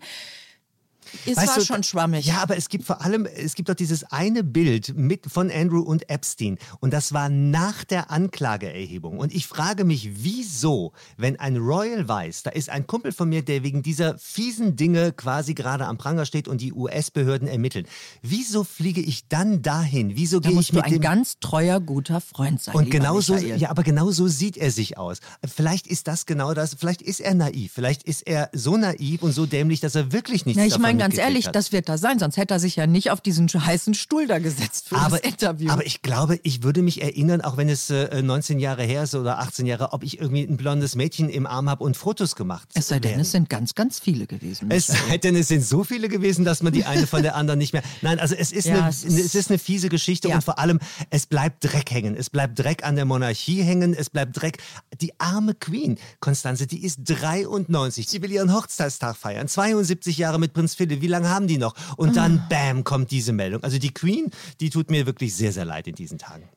Es 1.26 1.37
weißt 1.37 1.49
war 1.49 1.59
du, 1.59 1.64
schon 1.64 1.82
schwammig. 1.82 2.26
Ja, 2.26 2.43
aber 2.43 2.56
es 2.56 2.69
gibt 2.69 2.85
vor 2.85 3.03
allem, 3.03 3.26
es 3.26 3.55
gibt 3.55 3.69
doch 3.69 3.75
dieses 3.75 4.05
eine 4.05 4.44
Bild 4.44 4.97
mit 4.97 5.26
von 5.26 5.50
Andrew 5.50 5.81
und 5.81 6.09
Epstein 6.09 6.59
und 6.81 6.93
das 6.93 7.12
war 7.12 7.29
nach 7.29 7.85
der 7.85 8.11
Anklageerhebung. 8.11 9.19
Und 9.19 9.35
ich 9.35 9.47
frage 9.47 9.85
mich, 9.85 10.11
wieso, 10.23 10.92
wenn 11.16 11.38
ein 11.38 11.57
Royal 11.57 12.09
weiß, 12.09 12.45
da 12.45 12.50
ist 12.50 12.71
ein 12.71 12.87
Kumpel 12.87 13.12
von 13.12 13.28
mir, 13.28 13.42
der 13.42 13.62
wegen 13.62 13.83
dieser 13.83 14.19
fiesen 14.19 14.76
Dinge 14.76 15.12
quasi 15.12 15.54
gerade 15.54 15.87
am 15.87 15.99
Pranger 15.99 16.26
steht 16.26 16.49
und 16.49 16.61
die 16.61 16.73
US-Behörden 16.73 17.49
ermitteln, 17.49 17.87
wieso 18.23 18.64
fliege 18.64 19.00
ich 19.00 19.28
dann 19.28 19.62
dahin? 19.62 20.16
Wieso 20.16 20.40
da 20.40 20.50
gehe 20.50 20.61
ich 20.61 20.73
mit 20.73 20.85
du 20.85 20.87
ein 20.87 21.00
ganz 21.00 21.38
treuer, 21.40 21.81
guter 21.81 22.21
Freund 22.21 22.62
sein. 22.62 22.75
Und 22.75 22.90
genau 22.90 23.21
so, 23.21 23.37
ja, 23.37 23.71
aber 23.71 23.83
genau 23.83 24.11
so 24.11 24.28
sieht 24.28 24.57
er 24.57 24.71
sich 24.71 24.99
aus. 24.99 25.19
Vielleicht 25.45 25.87
ist 25.87 26.09
das 26.09 26.26
genau 26.26 26.54
das, 26.54 26.75
vielleicht 26.75 27.02
ist 27.02 27.21
er 27.21 27.35
naiv, 27.35 27.73
vielleicht 27.75 28.02
ist 28.04 28.26
er 28.26 28.50
so 28.52 28.76
naiv 28.76 29.23
und 29.23 29.33
so 29.33 29.47
dämlich, 29.47 29.81
dass 29.81 29.95
er 29.95 30.12
wirklich 30.12 30.47
nichts 30.47 30.59
Na, 30.59 30.66
ich 30.66 30.73
davon 30.73 31.01
ganz 31.02 31.18
ehrlich, 31.18 31.47
hat. 31.47 31.56
das 31.56 31.73
wird 31.73 31.88
da 31.88 31.99
sein, 31.99 32.18
sonst 32.18 32.37
hätte 32.37 32.54
er 32.54 32.61
sich 32.61 32.76
ja 32.76 32.87
nicht 32.87 33.11
auf 33.11 33.21
diesen 33.21 33.49
heißen 33.49 33.94
Stuhl 33.94 34.26
da 34.26 34.38
gesetzt 34.38 34.88
für 34.88 34.97
aber, 34.97 35.18
das 35.18 35.28
Interview. 35.28 35.71
Aber 35.71 35.85
ich 35.85 36.02
glaube, 36.02 36.38
ich 36.42 36.62
würde 36.62 36.82
mich 36.82 37.02
erinnern, 37.02 37.40
auch 37.40 37.56
wenn 37.56 37.68
es 37.68 37.90
äh, 37.90 38.23
19 38.23 38.59
Jahre 38.59 38.85
her 38.85 39.02
ist 39.02 39.14
oder 39.14 39.38
18 39.40 39.66
Jahre, 39.66 39.92
ob 39.92 40.04
ich 40.04 40.21
irgendwie 40.21 40.42
ein 40.42 40.56
blondes 40.56 40.94
Mädchen 40.94 41.28
im 41.28 41.47
Arm 41.47 41.68
habe 41.68 41.85
und 41.85 41.97
Fotos 41.97 42.37
gemacht 42.37 42.68
Es 42.75 42.88
sei 42.88 43.00
denn, 43.00 43.18
es 43.21 43.32
sind 43.32 43.49
ganz, 43.49 43.75
ganz 43.75 43.99
viele 43.99 44.26
gewesen. 44.26 44.71
Es 44.71 44.87
sei 44.87 45.18
denn, 45.18 45.37
es 45.37 45.49
sind 45.49 45.64
so 45.64 45.85
viele 45.85 46.09
gewesen, 46.09 46.44
dass 46.44 46.62
man 46.62 46.73
die 46.73 46.85
eine 46.85 47.06
von 47.06 47.23
der 47.23 47.35
anderen 47.35 47.59
nicht 47.59 47.73
mehr. 47.73 47.82
Nein, 48.02 48.21
also 48.21 48.35
es 48.35 48.52
ist, 48.52 48.66
ja, 48.66 48.78
eine, 48.78 48.90
es 48.90 49.04
ist, 49.04 49.18
es 49.18 49.35
ist 49.35 49.50
eine 49.50 49.59
fiese 49.59 49.88
Geschichte 49.88 50.28
ja. 50.28 50.37
und 50.37 50.44
vor 50.44 50.59
allem, 50.59 50.78
es 51.11 51.26
bleibt 51.26 51.64
Dreck 51.64 51.90
hängen. 51.90 52.16
Es 52.16 52.30
bleibt 52.30 52.59
Dreck 52.59 52.85
an 52.85 52.97
der 52.97 53.04
Monarchie 53.04 53.62
hängen. 53.62 53.94
Es 53.94 54.11
bleibt 54.11 54.40
Dreck. 54.40 54.59
Die 55.00 55.18
arme 55.18 55.54
Queen, 55.54 55.99
Konstanze, 56.21 56.66
die 56.66 56.85
ist 56.85 57.00
93. 57.04 58.09
Sie 58.09 58.23
will 58.23 58.30
ihren 58.30 58.54
Hochzeitstag 58.54 59.16
feiern. 59.16 59.49
72 59.49 60.18
Jahre 60.18 60.38
mit 60.38 60.52
Prinz 60.52 60.75
Philipp. 60.75 60.91
Wie 61.00 61.06
lange 61.06 61.28
haben 61.28 61.46
die 61.46 61.58
noch? 61.58 61.75
Und 61.96 62.16
dann, 62.16 62.38
ah. 62.38 62.46
bam, 62.49 62.84
kommt 62.84 63.11
diese 63.11 63.32
Meldung. 63.32 63.62
Also 63.62 63.78
die 63.78 63.94
Queen, 63.94 64.30
die 64.61 64.70
tut 64.70 64.90
mir 64.90 65.06
wirklich 65.06 65.34
sehr, 65.34 65.52
sehr 65.52 65.64
leid 65.64 65.87
in 65.87 65.94
diesen 65.94 66.18
Tagen. 66.18 66.49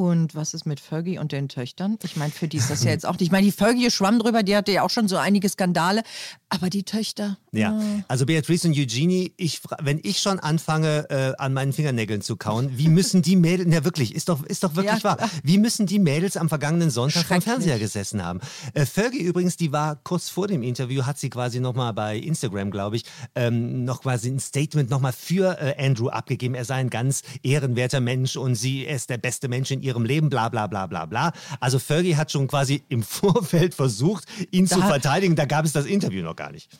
Und 0.00 0.34
was 0.34 0.54
ist 0.54 0.64
mit 0.64 0.80
Fergie 0.80 1.18
und 1.18 1.30
den 1.30 1.50
Töchtern? 1.50 1.98
Ich 2.02 2.16
meine, 2.16 2.32
für 2.32 2.48
die 2.48 2.56
ist 2.56 2.70
das 2.70 2.82
ja 2.84 2.90
jetzt 2.90 3.04
auch 3.04 3.12
nicht. 3.12 3.20
Ich 3.20 3.30
meine, 3.30 3.44
die 3.44 3.52
Fergie 3.52 3.90
schwamm 3.90 4.18
drüber, 4.18 4.42
die 4.42 4.56
hatte 4.56 4.72
ja 4.72 4.82
auch 4.82 4.88
schon 4.88 5.08
so 5.08 5.18
einige 5.18 5.46
Skandale. 5.46 6.02
Aber 6.48 6.70
die 6.70 6.84
Töchter. 6.84 7.36
Ja, 7.52 7.78
also 8.08 8.26
Beatrice 8.26 8.66
und 8.66 8.76
Eugenie, 8.76 9.34
ich, 9.36 9.60
wenn 9.80 10.00
ich 10.02 10.18
schon 10.18 10.40
anfange, 10.40 11.08
äh, 11.10 11.32
an 11.38 11.52
meinen 11.52 11.72
Fingernägeln 11.72 12.22
zu 12.22 12.36
kauen, 12.36 12.76
wie 12.76 12.88
müssen 12.88 13.22
die 13.22 13.36
Mädels, 13.36 13.72
ja 13.72 13.84
wirklich, 13.84 14.14
ist 14.14 14.28
doch, 14.28 14.42
ist 14.44 14.64
doch 14.64 14.74
wirklich 14.74 15.02
Ja, 15.02 15.04
wahr, 15.04 15.30
wie 15.44 15.58
müssen 15.58 15.86
die 15.86 16.00
Mädels 16.00 16.36
am 16.36 16.48
vergangenen 16.48 16.90
Sonntag 16.90 17.26
vom. 17.26 17.42
Fernseher 17.42 17.78
gesessen 17.78 18.24
haben? 18.24 18.40
Äh, 18.74 18.86
Fergie 18.86 19.20
übrigens, 19.20 19.58
die 19.58 19.70
war 19.70 19.96
kurz 20.02 20.28
vor 20.28 20.48
dem 20.48 20.62
Interview, 20.62 21.04
hat 21.04 21.18
sie 21.18 21.30
quasi 21.30 21.60
nochmal 21.60 21.92
bei 21.92 22.16
Instagram, 22.16 22.70
glaube 22.72 22.96
ich, 22.96 23.04
ähm, 23.34 23.84
noch 23.84 24.02
quasi 24.02 24.28
ein 24.28 24.40
Statement 24.40 24.90
nochmal 24.90 25.12
für 25.12 25.56
äh, 25.60 25.74
Andrew 25.84 26.08
abgegeben. 26.08 26.54
Er 26.54 26.64
sei 26.64 26.76
ein 26.76 26.90
ganz 26.90 27.22
ehrenwerter 27.44 28.00
Mensch 28.00 28.36
und 28.36 28.56
sie 28.56 28.86
er 28.86 28.96
ist 28.96 29.10
der 29.10 29.18
beste 29.18 29.48
Mensch 29.48 29.70
in 29.70 29.82
ihrem 29.82 29.89
Leben, 30.04 30.30
bla 30.30 30.48
bla 30.48 30.66
bla 30.66 30.86
bla 30.86 31.06
bla. 31.06 31.32
Also 31.60 31.78
Fergie 31.78 32.16
hat 32.16 32.30
schon 32.32 32.46
quasi 32.46 32.82
im 32.88 33.02
Vorfeld 33.20 33.74
versucht, 33.74 34.24
ihn 34.50 34.66
zu 34.66 34.80
Da- 34.80 34.86
verteidigen. 34.86 35.36
Da 35.36 35.44
gab 35.44 35.64
es 35.64 35.72
das 35.72 35.86
Interview 35.86 36.22
noch 36.22 36.36
gar 36.36 36.52
nicht. 36.52 36.70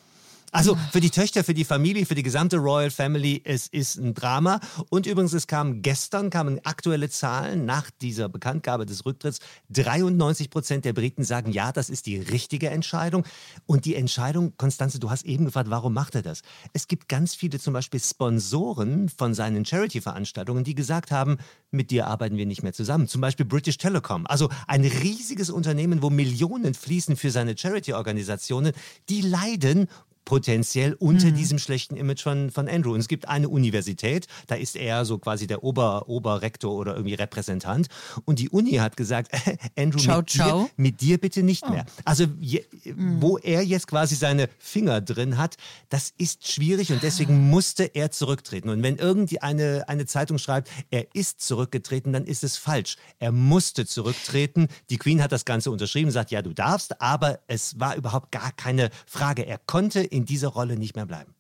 Also 0.52 0.76
für 0.90 1.00
die 1.00 1.10
Töchter, 1.10 1.44
für 1.44 1.54
die 1.54 1.64
Familie, 1.64 2.06
für 2.06 2.16
die 2.16 2.24
gesamte 2.24 2.56
Royal 2.56 2.90
Family, 2.90 3.40
es 3.44 3.68
ist 3.68 3.96
ein 3.96 4.14
Drama. 4.14 4.58
Und 4.88 5.06
übrigens, 5.06 5.32
es 5.32 5.46
kam 5.46 5.80
gestern, 5.82 6.28
kamen 6.28 6.60
aktuelle 6.64 7.08
Zahlen 7.08 7.64
nach 7.66 7.90
dieser 8.00 8.28
Bekanntgabe 8.28 8.84
des 8.84 9.06
Rücktritts. 9.06 9.38
93 9.68 10.50
Prozent 10.50 10.84
der 10.84 10.92
Briten 10.92 11.22
sagen, 11.22 11.52
ja, 11.52 11.70
das 11.70 11.88
ist 11.88 12.06
die 12.06 12.16
richtige 12.16 12.70
Entscheidung. 12.70 13.24
Und 13.66 13.84
die 13.84 13.94
Entscheidung, 13.94 14.56
Konstanze, 14.56 14.98
du 14.98 15.10
hast 15.10 15.24
eben 15.24 15.44
gefragt, 15.44 15.70
warum 15.70 15.94
macht 15.94 16.16
er 16.16 16.22
das? 16.22 16.42
Es 16.72 16.88
gibt 16.88 17.08
ganz 17.08 17.36
viele 17.36 17.60
zum 17.60 17.72
Beispiel 17.72 18.00
Sponsoren 18.00 19.08
von 19.08 19.34
seinen 19.34 19.64
Charity-Veranstaltungen, 19.64 20.64
die 20.64 20.74
gesagt 20.74 21.12
haben, 21.12 21.38
mit 21.70 21.92
dir 21.92 22.08
arbeiten 22.08 22.36
wir 22.36 22.46
nicht 22.46 22.64
mehr 22.64 22.72
zusammen. 22.72 23.06
Zum 23.06 23.20
Beispiel 23.20 23.46
British 23.46 23.78
Telecom. 23.78 24.26
Also 24.26 24.48
ein 24.66 24.84
riesiges 24.84 25.50
Unternehmen, 25.50 26.02
wo 26.02 26.10
Millionen 26.10 26.74
fließen 26.74 27.14
für 27.14 27.30
seine 27.30 27.56
Charity-Organisationen. 27.56 28.72
Die 29.08 29.20
leiden 29.20 29.86
potenziell 30.24 30.94
unter 30.94 31.30
diesem 31.30 31.58
schlechten 31.58 31.96
Image 31.96 32.22
von, 32.22 32.50
von 32.50 32.68
Andrew. 32.68 32.94
Und 32.94 33.00
es 33.00 33.08
gibt 33.08 33.28
eine 33.28 33.48
Universität, 33.48 34.26
da 34.46 34.54
ist 34.54 34.76
er 34.76 35.04
so 35.04 35.18
quasi 35.18 35.46
der 35.46 35.64
Ober, 35.64 36.08
Oberrektor 36.08 36.72
oder 36.72 36.94
irgendwie 36.94 37.14
Repräsentant. 37.14 37.88
Und 38.24 38.38
die 38.38 38.48
Uni 38.48 38.72
hat 38.72 38.96
gesagt, 38.96 39.32
Andrew, 39.76 39.98
Ciao, 39.98 40.18
mit, 40.18 40.30
ciao. 40.30 40.62
Dir, 40.62 40.70
mit 40.76 41.00
dir 41.00 41.18
bitte 41.18 41.42
nicht 41.42 41.68
mehr. 41.68 41.84
Also 42.04 42.26
je, 42.40 42.64
wo 42.94 43.38
er 43.38 43.62
jetzt 43.62 43.86
quasi 43.86 44.14
seine 44.14 44.48
Finger 44.58 45.00
drin 45.00 45.36
hat, 45.36 45.56
das 45.88 46.12
ist 46.16 46.50
schwierig 46.50 46.92
und 46.92 47.02
deswegen 47.02 47.50
musste 47.50 47.84
er 47.84 48.10
zurücktreten. 48.10 48.68
Und 48.68 48.82
wenn 48.82 48.96
irgendeine 48.96 49.88
eine 49.88 50.06
Zeitung 50.06 50.38
schreibt, 50.38 50.70
er 50.90 51.14
ist 51.14 51.40
zurückgetreten, 51.40 52.12
dann 52.12 52.24
ist 52.24 52.44
es 52.44 52.56
falsch. 52.56 52.96
Er 53.18 53.32
musste 53.32 53.86
zurücktreten. 53.86 54.68
Die 54.90 54.98
Queen 54.98 55.22
hat 55.22 55.32
das 55.32 55.44
Ganze 55.44 55.70
unterschrieben, 55.70 56.10
sagt, 56.10 56.30
ja, 56.30 56.42
du 56.42 56.52
darfst, 56.52 57.00
aber 57.00 57.40
es 57.46 57.78
war 57.80 57.96
überhaupt 57.96 58.30
gar 58.32 58.52
keine 58.52 58.90
Frage. 59.06 59.46
Er 59.46 59.58
konnte 59.58 60.00
in 60.10 60.24
dieser 60.24 60.48
Rolle 60.48 60.76
nicht 60.76 60.96
mehr 60.96 61.06
bleiben. 61.06 61.34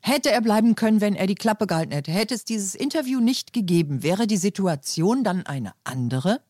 Hätte 0.00 0.30
er 0.30 0.40
bleiben 0.40 0.74
können, 0.74 1.00
wenn 1.00 1.16
er 1.16 1.26
die 1.26 1.34
Klappe 1.34 1.66
gehalten 1.66 1.92
hätte. 1.92 2.12
Hätte 2.12 2.34
es 2.34 2.44
dieses 2.44 2.74
Interview 2.74 3.20
nicht 3.20 3.52
gegeben, 3.52 4.02
wäre 4.02 4.26
die 4.26 4.36
Situation 4.36 5.24
dann 5.24 5.44
eine 5.44 5.72
andere? 5.84 6.40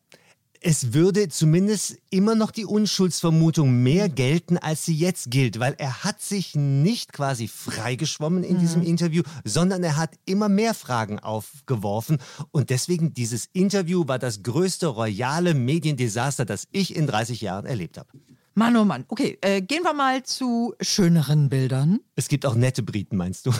es 0.61 0.93
würde 0.93 1.29
zumindest 1.29 1.97
immer 2.09 2.35
noch 2.35 2.51
die 2.51 2.65
Unschuldsvermutung 2.65 3.83
mehr 3.83 4.09
gelten, 4.09 4.57
als 4.57 4.85
sie 4.85 4.95
jetzt 4.95 5.29
gilt, 5.29 5.59
weil 5.59 5.75
er 5.77 6.03
hat 6.03 6.21
sich 6.21 6.55
nicht 6.55 7.13
quasi 7.13 7.47
freigeschwommen 7.47 8.43
in 8.43 8.59
diesem 8.59 8.81
Interview, 8.81 9.23
sondern 9.43 9.83
er 9.83 9.97
hat 9.97 10.15
immer 10.25 10.49
mehr 10.49 10.73
Fragen 10.73 11.19
aufgeworfen 11.19 12.17
und 12.51 12.69
deswegen 12.69 13.13
dieses 13.13 13.47
Interview 13.53 14.07
war 14.07 14.19
das 14.19 14.43
größte 14.43 14.87
royale 14.87 15.53
Mediendesaster, 15.53 16.45
das 16.45 16.67
ich 16.71 16.95
in 16.95 17.07
30 17.07 17.41
Jahren 17.41 17.65
erlebt 17.65 17.97
habe. 17.97 18.09
Mann, 18.57 18.75
oh 18.75 18.85
Mann. 18.85 19.05
Okay, 19.07 19.37
äh, 19.41 19.61
gehen 19.61 19.83
wir 19.83 19.93
mal 19.93 20.23
zu 20.23 20.73
schöneren 20.81 21.47
Bildern. 21.47 21.99
Es 22.15 22.27
gibt 22.27 22.43
auch 22.43 22.55
nette 22.55 22.81
Briten, 22.81 23.15
meinst 23.15 23.45
du? 23.45 23.51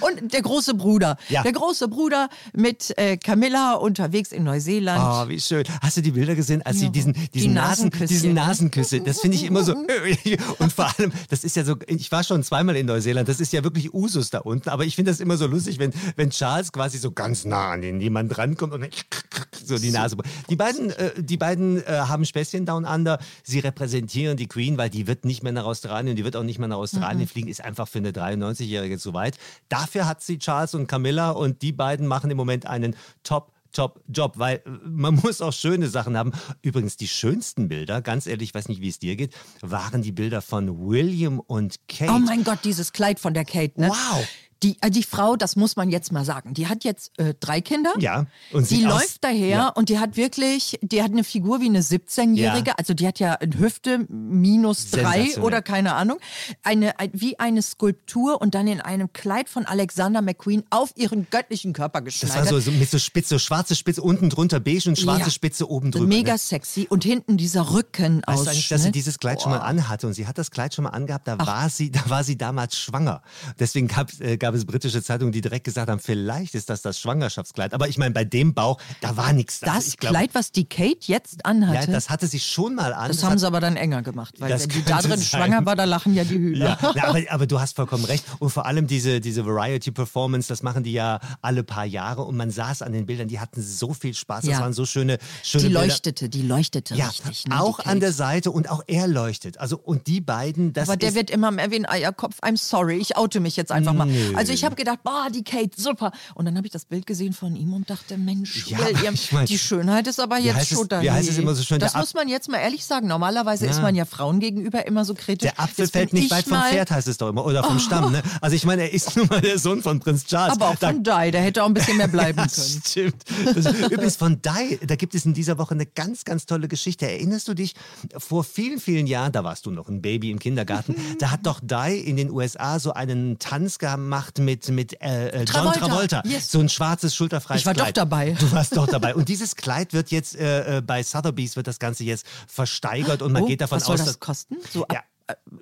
Und 0.00 0.34
der 0.34 0.42
große 0.42 0.74
Bruder. 0.74 1.16
Ja. 1.30 1.42
Der 1.42 1.52
große 1.52 1.88
Bruder 1.88 2.28
mit 2.52 2.92
äh, 2.98 3.16
Camilla 3.16 3.76
unterwegs 3.76 4.30
in 4.30 4.44
Neuseeland. 4.44 5.02
Oh, 5.02 5.28
wie 5.30 5.40
schön. 5.40 5.64
Hast 5.80 5.96
du 5.96 6.02
die 6.02 6.10
Bilder 6.10 6.34
gesehen, 6.34 6.60
als 6.66 6.80
sie 6.80 6.84
Ja. 6.84 6.90
diesen, 6.90 7.14
Die 7.14 7.28
diesen, 7.30 7.54
Nasen, 7.54 7.90
diesen 7.90 8.34
Nasenküsse, 8.34 9.00
das 9.00 9.20
finde 9.20 9.38
ich 9.38 9.44
immer 9.44 9.64
so. 9.64 9.72
Und 10.58 10.70
vor 10.70 10.92
allem, 10.98 11.12
das 11.30 11.44
ist 11.44 11.56
ja 11.56 11.64
so, 11.64 11.76
ich 11.86 12.12
war 12.12 12.22
schon 12.24 12.42
zweimal 12.42 12.76
in 12.76 12.84
Neuseeland, 12.84 13.26
das 13.26 13.40
ist 13.40 13.54
ja 13.54 13.64
wirklich 13.64 13.94
Usus 13.94 14.28
da 14.28 14.40
unten, 14.40 14.68
aber 14.68 14.84
ich 14.84 14.96
finde 14.96 15.10
das 15.12 15.20
immer 15.20 15.38
so 15.38 15.46
lustig, 15.46 15.78
wenn, 15.78 15.94
wenn 16.16 16.28
Charles 16.28 16.72
quasi 16.72 16.98
so 16.98 17.10
ganz 17.10 17.46
nah 17.46 17.70
an 17.70 17.80
den 17.80 18.02
jemand 18.02 18.36
rankommt 18.36 18.74
und 18.74 18.86
so 19.64 19.78
die 19.78 19.92
Nase. 19.92 20.16
Die 20.50 20.56
beiden, 20.56 20.90
äh, 20.90 21.12
die 21.16 21.38
beiden 21.38 21.82
äh, 21.86 21.86
haben 21.86 22.26
Späßchen 22.26 22.66
Down 22.66 22.81
Under. 22.84 23.18
Sie 23.42 23.58
repräsentieren 23.58 24.36
die 24.36 24.46
Queen, 24.46 24.78
weil 24.78 24.90
die 24.90 25.06
wird 25.06 25.24
nicht 25.24 25.42
mehr 25.42 25.52
nach 25.52 25.64
Australien, 25.64 26.16
die 26.16 26.24
wird 26.24 26.36
auch 26.36 26.42
nicht 26.42 26.58
mehr 26.58 26.68
nach 26.68 26.76
Australien 26.76 27.26
fliegen, 27.26 27.48
ist 27.48 27.62
einfach 27.62 27.88
für 27.88 27.98
eine 27.98 28.10
93-Jährige 28.10 28.98
zu 28.98 29.14
weit. 29.14 29.38
Dafür 29.68 30.06
hat 30.06 30.22
sie 30.22 30.38
Charles 30.38 30.74
und 30.74 30.86
Camilla 30.86 31.30
und 31.30 31.62
die 31.62 31.72
beiden 31.72 32.06
machen 32.06 32.30
im 32.30 32.36
Moment 32.36 32.66
einen 32.66 32.96
Top 33.22 33.52
Top-Job, 33.72 34.34
weil 34.36 34.56
äh, 34.56 34.70
man 34.84 35.14
muss 35.22 35.40
auch 35.40 35.52
schöne 35.52 35.88
Sachen 35.88 36.16
haben. 36.16 36.32
Übrigens, 36.62 36.96
die 36.96 37.08
schönsten 37.08 37.68
Bilder, 37.68 38.02
ganz 38.02 38.26
ehrlich, 38.26 38.50
ich 38.50 38.54
weiß 38.54 38.68
nicht, 38.68 38.80
wie 38.80 38.88
es 38.88 38.98
dir 38.98 39.16
geht, 39.16 39.34
waren 39.60 40.02
die 40.02 40.12
Bilder 40.12 40.42
von 40.42 40.86
William 40.86 41.40
und 41.40 41.76
Kate. 41.88 42.12
Oh 42.12 42.18
mein 42.18 42.44
Gott, 42.44 42.60
dieses 42.64 42.92
Kleid 42.92 43.18
von 43.18 43.34
der 43.34 43.44
Kate, 43.44 43.80
ne? 43.80 43.88
Wow. 43.88 44.28
Die, 44.62 44.76
äh, 44.80 44.90
die 44.90 45.02
Frau, 45.02 45.36
das 45.36 45.56
muss 45.56 45.76
man 45.76 45.90
jetzt 45.90 46.12
mal 46.12 46.24
sagen, 46.24 46.54
die 46.54 46.68
hat 46.68 46.84
jetzt 46.84 47.18
äh, 47.18 47.34
drei 47.40 47.60
Kinder. 47.60 47.92
Ja, 47.98 48.26
und 48.52 48.70
die 48.70 48.86
aus- 48.86 48.92
läuft 49.00 49.24
daher 49.24 49.48
Ja. 49.48 49.68
und 49.68 49.88
die 49.88 49.98
hat 49.98 50.16
wirklich, 50.16 50.78
die 50.82 51.02
hat 51.02 51.10
eine 51.10 51.24
Figur 51.24 51.60
wie 51.60 51.66
eine 51.66 51.80
17-Jährige, 51.82 52.70
Ja. 52.70 52.74
also 52.78 52.94
die 52.94 53.06
hat 53.06 53.18
ja 53.18 53.34
eine 53.34 53.58
Hüfte 53.58 54.06
minus 54.08 54.90
drei 54.90 55.36
oder 55.40 55.62
keine 55.62 55.94
Ahnung, 55.94 56.18
eine, 56.62 56.98
ein, 57.00 57.10
wie 57.12 57.38
eine 57.38 57.62
Skulptur 57.62 58.40
und 58.40 58.54
dann 58.54 58.66
in 58.68 58.80
einem 58.80 59.12
Kleid 59.12 59.48
von 59.48 59.66
Alexander 59.66 60.22
McQueen 60.22 60.62
auf 60.70 60.92
ihren 60.96 61.26
göttlichen 61.30 61.72
Körper 61.72 62.00
Das 62.00 62.20
geschneidert. 62.20 62.52
war 62.52 62.60
so, 62.60 62.60
so 62.60 62.70
mit 62.70 62.90
so 62.90 62.98
Spitze, 62.98 63.38
schwarze 63.38 63.74
Spitze 63.74 64.02
unten 64.02 64.30
drunter 64.30 64.60
beige 64.60 64.88
und 64.88 64.98
schwarze 64.98 65.24
Ja. 65.24 65.30
Spitze 65.30 65.68
oben 65.68 65.90
drüber. 65.90 66.06
Mega 66.06 66.32
ne? 66.32 66.38
sexy 66.38 66.86
und 66.88 67.04
hinten 67.04 67.36
dieser 67.36 67.72
Rückenausschnitt. 67.72 68.46
Weißt 68.46 68.70
du 68.70 68.74
dass 68.74 68.82
sie 68.84 68.92
dieses 68.92 69.18
Kleid 69.18 69.42
schon 69.42 69.50
mal 69.52 69.58
anhatte 69.58 70.06
und 70.06 70.14
sie 70.14 70.26
hat 70.26 70.38
das 70.38 70.50
Kleid 70.50 70.74
schon 70.74 70.84
mal 70.84 70.90
angehabt, 70.90 71.26
da 71.28 71.38
war 71.38 71.68
sie, 71.68 71.90
da 71.90 72.00
war 72.08 72.24
sie 72.24 72.36
damals 72.36 72.78
schwanger. 72.78 73.22
Deswegen 73.58 73.88
gab, 73.88 74.10
äh, 74.20 74.36
gab 74.36 74.51
es 74.54 74.64
britische 74.64 75.02
Zeitungen, 75.02 75.32
die 75.32 75.40
direkt 75.40 75.64
gesagt 75.64 75.90
haben, 75.90 76.00
vielleicht 76.00 76.54
ist 76.54 76.70
das 76.70 76.82
das 76.82 76.98
Schwangerschaftskleid. 77.00 77.74
Aber 77.74 77.88
ich 77.88 77.98
meine, 77.98 78.12
bei 78.12 78.24
dem 78.24 78.54
Bauch, 78.54 78.80
da 79.00 79.16
war 79.16 79.32
nichts. 79.32 79.60
das 79.60 79.70
Also 79.70 79.88
ich 79.88 79.96
glaub, 79.98 80.12
Kleid, 80.12 80.30
was 80.34 80.52
die 80.52 80.64
Kate 80.64 80.98
jetzt 81.02 81.44
anhatte, 81.46 81.86
Ja, 81.86 81.92
das 81.92 82.10
hatte 82.10 82.26
sie 82.26 82.40
schon 82.40 82.74
mal 82.74 82.92
an. 82.92 83.08
das 83.08 83.22
hat- 83.22 83.30
haben 83.30 83.38
sie 83.38 83.46
aber 83.46 83.60
dann 83.60 83.76
enger 83.76 84.02
gemacht, 84.02 84.34
weil 84.38 84.50
Das 84.50 84.62
wenn 84.62 84.68
die 84.70 84.84
da 84.84 84.98
drin 85.00 85.10
sein. 85.18 85.20
schwanger 85.22 85.64
war, 85.66 85.76
da 85.76 85.84
lachen 85.84 86.14
ja 86.14 86.24
die 86.24 86.38
Hühner. 86.38 86.78
Ja, 86.82 86.92
na, 86.94 87.04
aber, 87.04 87.20
aber 87.30 87.46
du 87.46 87.60
hast 87.60 87.76
vollkommen 87.76 88.04
recht. 88.04 88.24
Und 88.38 88.50
vor 88.50 88.66
allem 88.66 88.86
diese, 88.86 89.20
diese 89.20 89.44
Variety-Performance, 89.46 90.48
das 90.48 90.62
machen 90.62 90.82
die 90.84 90.92
ja 90.92 91.20
alle 91.40 91.64
paar 91.64 91.84
Jahre. 91.84 92.22
Und 92.24 92.36
man 92.36 92.50
saß 92.50 92.82
an 92.82 92.92
den 92.92 93.06
Bildern, 93.06 93.28
die 93.28 93.40
hatten 93.40 93.62
so 93.62 93.92
viel 93.94 94.14
Spaß. 94.14 94.42
Das 94.44 94.52
Ja. 94.54 94.60
waren 94.60 94.72
so 94.72 94.86
schöne, 94.86 95.18
schöne 95.42 95.62
Die 95.64 95.68
Bilder. 95.68 95.80
leuchtete, 95.86 96.28
die 96.28 96.42
leuchtete 96.42 96.94
Ja, 96.94 97.06
richtig. 97.08 97.46
Ne, 97.48 97.60
auch 97.60 97.80
an 97.80 98.00
der 98.00 98.12
Seite 98.12 98.50
und 98.50 98.70
auch 98.70 98.82
er 98.86 99.06
leuchtet. 99.08 99.58
Also 99.58 99.78
und 99.78 100.06
die 100.06 100.20
beiden, 100.20 100.72
das 100.72 100.88
Aber 100.88 100.96
der 100.96 101.14
wird 101.14 101.30
immer 101.30 101.50
mehr 101.50 101.70
wie 101.70 101.76
ein 101.76 101.86
Eierkopf. 101.88 102.38
I'm 102.42 102.56
sorry, 102.56 102.96
ich 102.98 103.16
oute 103.16 103.40
mich 103.40 103.56
jetzt 103.56 103.72
einfach 103.72 103.92
mal. 103.94 104.08
Also 104.42 104.52
ich 104.52 104.64
habe 104.64 104.74
gedacht, 104.76 105.02
boah, 105.02 105.28
die 105.32 105.44
Kate, 105.44 105.70
super. 105.80 106.12
Und 106.34 106.44
dann 106.44 106.56
habe 106.56 106.66
ich 106.66 106.72
das 106.72 106.84
Bild 106.84 107.06
gesehen 107.06 107.32
von 107.32 107.54
ihm 107.56 107.72
und 107.72 107.88
dachte, 107.90 108.16
Mensch, 108.18 108.66
Ja, 108.66 108.78
William, 108.78 109.14
ich 109.14 109.32
mein, 109.32 109.46
die 109.46 109.58
Schönheit 109.58 110.06
ist 110.06 110.20
aber 110.20 110.38
jetzt 110.38 110.68
schon 110.68 110.88
da. 110.88 111.00
wie 111.02 111.10
heißt 111.10 111.28
es 111.28 111.38
immer 111.38 111.54
so 111.54 111.62
schön, 111.62 111.78
Das 111.78 111.94
muss 111.94 112.14
man 112.14 112.28
jetzt 112.28 112.48
mal 112.48 112.58
ehrlich 112.58 112.84
sagen. 112.84 113.06
Normalerweise 113.08 113.66
ist 113.66 113.80
man 113.80 113.94
ja 113.94 114.04
Frauen 114.04 114.40
gegenüber 114.40 114.86
immer 114.86 115.04
so 115.04 115.14
kritisch. 115.14 115.50
der 115.50 115.60
Apfel 115.60 115.84
Jetzt 115.84 115.92
fällt 115.92 116.12
nicht 116.12 116.24
ich 116.26 116.30
weit 116.30 116.44
vom 116.46 116.58
Pferd, 116.60 116.90
heißt 116.90 117.08
es 117.08 117.18
doch 117.18 117.28
immer. 117.28 117.44
Oder 117.46 117.62
vom 117.64 117.78
Stamm. 117.78 118.12
Ne? 118.12 118.22
Also 118.40 118.56
ich 118.56 118.64
meine, 118.64 118.82
er 118.82 118.92
ist 118.92 119.16
nun 119.16 119.26
mal 119.28 119.40
der 119.40 119.58
Sohn 119.58 119.82
von 119.82 120.00
Prinz 120.00 120.24
Charles. 120.26 120.54
Aber 120.54 120.68
auch 120.70 120.76
Da- 120.76 120.88
von 120.88 121.02
Di, 121.02 121.30
der 121.30 121.40
hätte 121.42 121.62
auch 121.62 121.66
ein 121.68 121.74
bisschen 121.74 121.96
mehr 121.96 122.08
bleiben 122.08 122.36
können. 122.38 122.48
Das 122.48 122.78
stimmt. 122.90 123.22
Das, 123.54 123.66
übrigens 123.90 124.16
von 124.16 124.40
Di, 124.42 124.78
da 124.86 124.96
gibt 124.96 125.14
es 125.14 125.24
in 125.24 125.34
dieser 125.34 125.58
Woche 125.58 125.74
eine 125.74 125.86
ganz, 125.86 126.24
ganz 126.24 126.46
tolle 126.46 126.68
Geschichte. 126.68 127.06
Erinnerst 127.08 127.46
du 127.48 127.54
dich, 127.54 127.74
vor 128.16 128.42
vielen, 128.44 128.80
vielen 128.80 129.06
Jahren, 129.06 129.32
da 129.32 129.44
warst 129.44 129.66
du 129.66 129.70
noch 129.70 129.88
ein 129.88 130.02
Baby 130.02 130.30
im 130.30 130.38
Kindergarten, 130.38 130.94
da 131.18 131.30
hat 131.30 131.46
doch 131.46 131.60
Di 131.62 131.98
in 132.00 132.16
den 132.16 132.30
USA 132.30 132.78
so 132.78 132.92
einen 132.92 133.38
Tanz 133.38 133.78
gemacht 133.78 134.31
mit, 134.38 134.68
mit 134.68 135.00
äh, 135.02 135.28
äh, 135.28 135.36
John 135.38 135.46
Travolta. 135.46 135.78
Travolta. 135.80 136.22
Yes. 136.24 136.50
So 136.50 136.60
ein 136.60 136.68
schwarzes, 136.68 137.14
schulterfreies 137.14 137.60
Ich 137.60 137.66
war 137.66 137.74
doch 137.74 137.84
Kleid. 137.84 137.96
dabei. 137.96 138.36
Du 138.38 138.50
warst 138.52 138.76
doch 138.76 138.86
dabei. 138.86 139.14
Und 139.14 139.28
dieses 139.28 139.56
Kleid 139.56 139.92
wird 139.92 140.10
jetzt 140.10 140.36
äh, 140.36 140.78
äh, 140.78 140.80
bei 140.82 141.02
Sotheby's 141.02 141.56
wird 141.56 141.66
das 141.66 141.78
Ganze 141.78 142.04
jetzt 142.04 142.26
versteigert 142.46 143.22
und 143.22 143.32
man 143.32 143.42
Oh, 143.42 143.46
geht 143.46 143.60
davon 143.60 143.76
was 143.76 143.84
soll 143.86 143.94
aus, 143.94 144.00
das 144.00 144.06
dass 144.08 144.20
kosten? 144.20 144.56
So 144.72 144.84
ab, 144.84 144.92
Ja. 144.92 145.00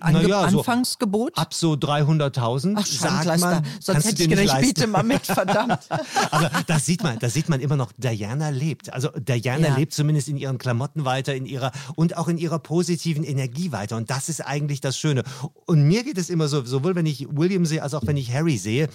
Ange 0.00 0.20
Na 0.22 0.28
ja, 0.28 0.50
so 0.50 0.58
Anfangsgebot? 0.58 1.36
ab 1.36 1.52
so 1.54 1.72
300.000 1.74 2.74
Ach, 2.76 2.86
Schandleister. 2.86 3.62
Sonst 3.80 3.86
kannst 3.86 4.06
hätte 4.08 4.16
du 4.16 4.22
ich 4.24 4.28
gedacht, 4.40 4.60
ich 4.62 4.66
biete 4.68 4.86
mal 4.86 5.02
mit, 5.02 5.26
verdammt. 5.26 5.78
Aber 6.30 6.50
da 6.66 6.78
sieht 6.78 7.02
man, 7.02 7.18
da 7.18 7.28
sieht 7.28 7.48
man 7.48 7.60
immer 7.60 7.76
noch, 7.76 7.92
Diana 7.96 8.50
lebt. 8.50 8.92
Also 8.92 9.08
Diana 9.16 9.68
Ja. 9.68 9.76
lebt 9.76 9.92
zumindest 9.92 10.28
in 10.28 10.36
ihren 10.36 10.58
Klamotten 10.58 11.04
weiter, 11.04 11.34
in 11.34 11.46
ihrer 11.46 11.72
und 11.96 12.16
auch 12.16 12.28
in 12.28 12.38
ihrer 12.38 12.58
positiven 12.58 13.24
Energie 13.24 13.72
weiter. 13.72 13.96
Und 13.96 14.10
das 14.10 14.28
ist 14.28 14.40
eigentlich 14.40 14.80
das 14.80 14.96
Schöne. 14.98 15.22
Und 15.66 15.82
mir 15.82 16.04
geht 16.04 16.18
es 16.18 16.30
immer 16.30 16.48
so, 16.48 16.64
sowohl 16.64 16.94
wenn 16.94 17.06
ich 17.06 17.26
William 17.30 17.66
sehe, 17.66 17.82
als 17.82 17.94
auch 17.94 18.06
wenn 18.06 18.16
ich 18.16 18.32
Harry 18.32 18.56
sehe. 18.58 18.88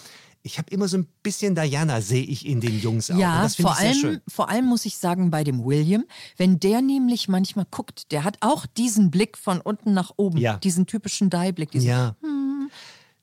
Ich 0.45 0.59
habe 0.59 0.69
immer 0.69 0.87
so 0.87 0.97
ein 0.97 1.07
bisschen 1.23 1.55
Diana, 1.55 2.01
sehe 2.01 2.23
ich 2.23 2.45
in 2.45 2.61
den 2.61 2.79
Jungs 2.79 3.09
auch. 3.09 3.17
Ja, 3.17 3.39
vor 3.49 3.49
ich 3.49 3.55
sehr 3.55 3.67
allem, 3.89 3.93
schön. 3.99 4.21
vor 4.27 4.47
allem 4.49 4.65
muss 4.65 4.85
ich 4.85 4.95
sagen, 4.97 5.31
bei 5.31 5.43
dem 5.43 5.65
William, 5.65 6.05
wenn 6.37 6.59
der 6.59 6.81
nämlich 6.81 7.27
manchmal 7.27 7.65
guckt, 7.71 8.11
der 8.11 8.23
hat 8.23 8.37
auch 8.41 8.65
diesen 8.67 9.09
Blick 9.09 9.37
von 9.39 9.59
unten 9.59 9.93
nach 9.93 10.11
oben, 10.17 10.37
Ja. 10.37 10.57
diesen 10.57 10.85
typischen 10.85 11.31
Die-Blick. 11.31 11.71
diesen- 11.71 11.89
Ja. 11.89 12.15